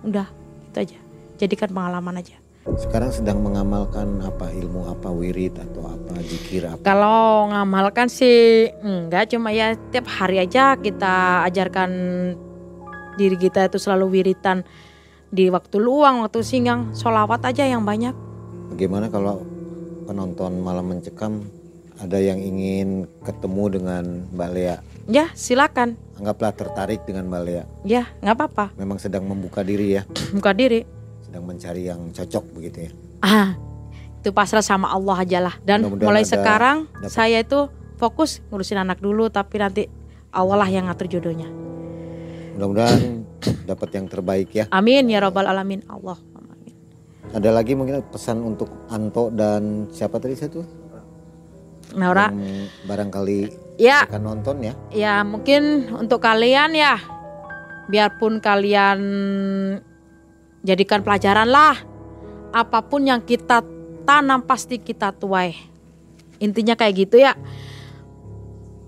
Udah, 0.03 0.27
itu 0.69 0.79
aja. 0.91 0.99
Jadikan 1.39 1.71
pengalaman 1.71 2.19
aja. 2.19 2.37
Sekarang 2.67 3.15
sedang 3.15 3.47
mengamalkan 3.47 4.19
apa 4.27 4.51
ilmu 4.51 4.91
apa 4.91 5.07
wirid 5.07 5.55
atau 5.55 5.87
apa 5.87 6.19
zikir 6.27 6.67
apa? 6.67 6.83
Kalau 6.83 7.47
ngamalkan 7.47 8.11
sih 8.11 8.67
enggak 8.83 9.31
cuma 9.31 9.55
ya 9.55 9.79
tiap 9.95 10.11
hari 10.11 10.43
aja 10.43 10.75
kita 10.75 11.47
ajarkan 11.47 11.91
diri 13.15 13.39
kita 13.39 13.71
itu 13.71 13.79
selalu 13.79 14.19
wiritan 14.19 14.67
di 15.29 15.49
waktu 15.49 15.77
luang, 15.77 16.23
waktu 16.23 16.41
singgang, 16.41 16.93
sholawat 16.93 17.43
aja 17.45 17.65
yang 17.65 17.83
banyak. 17.83 18.15
Bagaimana 18.69 19.07
kalau 19.07 19.43
penonton 20.05 20.59
malam 20.59 20.87
mencekam 20.89 21.43
ada 21.97 22.17
yang 22.17 22.37
ingin 22.37 23.09
ketemu 23.23 23.65
dengan 23.73 24.05
Mbak 24.31 24.51
Lea? 24.53 24.77
Ya 25.07 25.31
silakan. 25.33 25.95
Anggaplah 26.15 26.51
tertarik 26.51 27.03
dengan 27.03 27.27
Mbak 27.27 27.43
Lea. 27.43 27.65
Ya 27.83 28.11
nggak 28.21 28.35
apa-apa. 28.35 28.65
Memang 28.75 28.99
sedang 28.99 29.23
membuka 29.23 29.63
diri 29.63 29.95
ya, 29.95 30.03
Buka 30.37 30.51
diri. 30.51 30.83
sedang 31.23 31.43
mencari 31.45 31.83
yang 31.85 32.11
cocok 32.11 32.45
begitu 32.55 32.87
ya. 32.87 32.91
Ah, 33.19 33.49
itu 34.17 34.31
pasrah 34.31 34.63
sama 34.63 34.87
Allah 34.89 35.17
aja 35.19 35.39
lah. 35.41 35.55
Dan 35.61 35.83
mulai 35.91 36.23
ada- 36.23 36.33
sekarang 36.33 36.77
dapat- 36.93 37.11
saya 37.11 37.43
itu 37.43 37.67
fokus 37.97 38.39
ngurusin 38.49 38.79
anak 38.79 38.99
dulu, 38.99 39.27
tapi 39.27 39.59
nanti 39.59 39.83
Allah 40.31 40.55
lah 40.57 40.69
yang 40.69 40.87
ngatur 40.87 41.09
jodohnya. 41.09 41.51
Mudah-mudahan 42.55 43.26
dapat 43.67 43.89
yang 43.95 44.07
terbaik 44.11 44.49
ya. 44.53 44.65
Amin 44.71 45.09
ya 45.11 45.23
robbal 45.23 45.47
alamin 45.47 45.83
Allah. 45.87 46.19
Amin. 46.35 46.75
Ada 47.33 47.51
lagi 47.51 47.75
mungkin 47.75 48.03
pesan 48.11 48.43
untuk 48.43 48.71
Anto 48.89 49.31
dan 49.31 49.91
siapa 49.91 50.19
tadi 50.19 50.35
satu? 50.35 50.63
Naura, 51.95 52.35
Yang 52.35 52.67
barangkali 52.91 53.39
ya 53.79 54.05
akan 54.11 54.23
nonton 54.27 54.57
ya. 54.59 54.75
ya 54.91 55.15
mungkin 55.23 55.95
untuk 55.95 56.19
kalian 56.19 56.75
ya, 56.75 56.99
biarpun 57.87 58.43
kalian 58.43 58.99
jadikan 60.67 61.07
pelajaran 61.07 61.47
lah. 61.47 61.79
Apa 62.51 62.83
pun 62.83 63.07
yang 63.07 63.23
kita 63.23 63.63
tanam 64.03 64.43
pasti 64.43 64.83
kita 64.83 65.15
tuai. 65.15 65.55
Intinya 66.43 66.75
kayak 66.75 66.95
gitu 67.07 67.23
ya. 67.23 67.39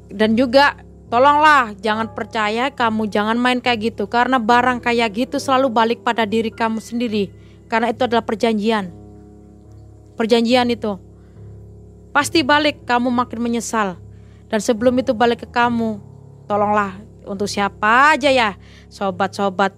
Dan 0.08 0.34
juga 0.34 0.74
tolonglah 1.08 1.72
jangan 1.80 2.12
percaya 2.12 2.68
kamu 2.68 3.08
jangan 3.08 3.36
main 3.40 3.58
kayak 3.64 3.92
gitu 3.92 4.04
karena 4.08 4.36
barang 4.36 4.84
kayak 4.84 5.08
gitu 5.16 5.36
selalu 5.40 5.72
balik 5.72 6.00
pada 6.04 6.28
diri 6.28 6.52
kamu 6.52 6.80
sendiri. 6.80 7.32
Karena 7.68 7.92
itu 7.92 8.00
adalah 8.04 8.24
perjanjian. 8.24 8.88
Perjanjian 10.16 10.72
itu. 10.72 10.96
Pasti 12.16 12.40
balik 12.40 12.88
kamu 12.88 13.12
makin 13.12 13.40
menyesal. 13.44 14.00
Dan 14.48 14.64
sebelum 14.64 14.96
itu 14.96 15.12
balik 15.12 15.44
ke 15.44 15.48
kamu 15.52 16.00
tolonglah 16.48 16.96
untuk 17.28 17.44
siapa 17.44 18.16
aja 18.16 18.32
ya? 18.32 18.56
Sobat-sobat 18.88 19.76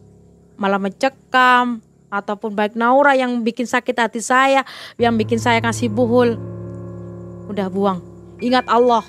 malah 0.54 0.78
mencekam 0.78 1.82
ataupun 2.06 2.54
baik 2.54 2.78
Naura 2.78 3.18
yang 3.18 3.42
bikin 3.42 3.66
sakit 3.66 3.94
hati 3.98 4.22
saya 4.22 4.62
yang 4.94 5.18
bikin 5.18 5.42
saya 5.42 5.58
kasih 5.58 5.90
buhul. 5.90 6.38
Udah 7.50 7.66
buang. 7.66 7.98
Ingat 8.38 8.70
Allah. 8.70 9.02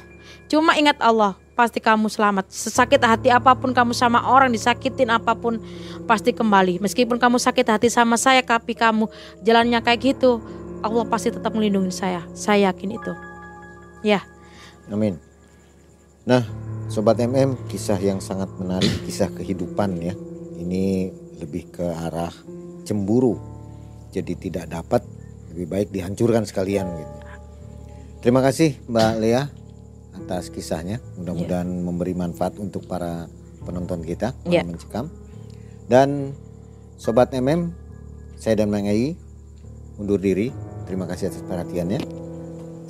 Cuma 0.49 0.73
ingat 0.73 0.97
Allah 0.97 1.40
pasti 1.61 1.77
kamu 1.77 2.09
selamat 2.09 2.49
sesakit 2.49 2.97
hati 2.97 3.29
apa 3.29 3.53
pun 3.53 3.69
kamu 3.69 3.93
sama 3.93 4.25
orang 4.25 4.49
disakitin 4.49 5.13
apa 5.13 5.37
pun 5.37 5.61
pasti 6.09 6.33
kembali 6.33 6.81
meskipun 6.81 7.21
kamu 7.21 7.37
sakit 7.37 7.69
hati 7.69 7.93
sama 7.93 8.17
saya 8.17 8.41
tapi 8.41 8.73
kamu 8.73 9.05
jalannya 9.45 9.77
kayak 9.85 10.17
gitu 10.17 10.41
Allah 10.81 11.05
pasti 11.05 11.29
tetap 11.29 11.53
melindungi 11.53 11.93
saya 11.93 12.25
saya 12.33 12.73
yakin 12.73 12.97
itu 12.97 13.13
ya 14.01 14.25
Amin. 14.91 15.15
Nah, 16.27 16.43
sobat 16.91 17.15
MM, 17.23 17.55
kisah 17.71 17.97
yang 17.97 18.19
sangat 18.19 18.51
menarik, 18.59 18.91
kisah 19.07 19.31
kehidupan 19.31 19.97
ya. 20.03 20.13
Ini 20.59 21.09
lebih 21.39 21.71
ke 21.71 21.85
arah 21.87 22.33
cemburu. 22.83 23.39
Jadi 24.11 24.35
tidak 24.35 24.67
dapat, 24.67 25.01
lebih 25.55 25.65
baik 25.71 25.87
dihancurkan 25.95 26.43
sekalian 26.43 26.91
gitu. 26.99 27.15
Terima 28.21 28.45
kasih 28.45 28.77
Mbak 28.85 29.13
Lea 29.17 29.49
atas 30.21 30.53
kisahnya. 30.53 31.01
Mudah-mudahan 31.17 31.67
memberi 31.67 32.13
manfaat 32.13 32.55
untuk 32.61 32.85
para 32.85 33.25
penonton 33.65 34.05
kita 34.05 34.33
Ya. 34.45 34.61
yang 34.61 34.73
mencekam. 34.73 35.09
Dan 35.89 36.37
sobat 36.95 37.33
MM, 37.33 37.73
saya 38.37 38.61
dan 38.61 38.69
Mang 38.69 38.85
Ei 38.87 39.17
undur 39.97 40.21
diri. 40.21 40.53
Terima 40.85 41.05
kasih 41.09 41.29
atas 41.29 41.43
perhatiannya. 41.45 41.99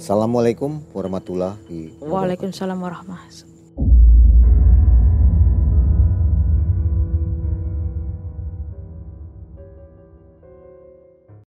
Assalamualaikum 0.02 0.82
warahmatullahi 0.92 1.94
wabarakatuh. 2.02 2.10
Waalaikumsalam 2.10 2.78
warahmatullahi 2.82 3.51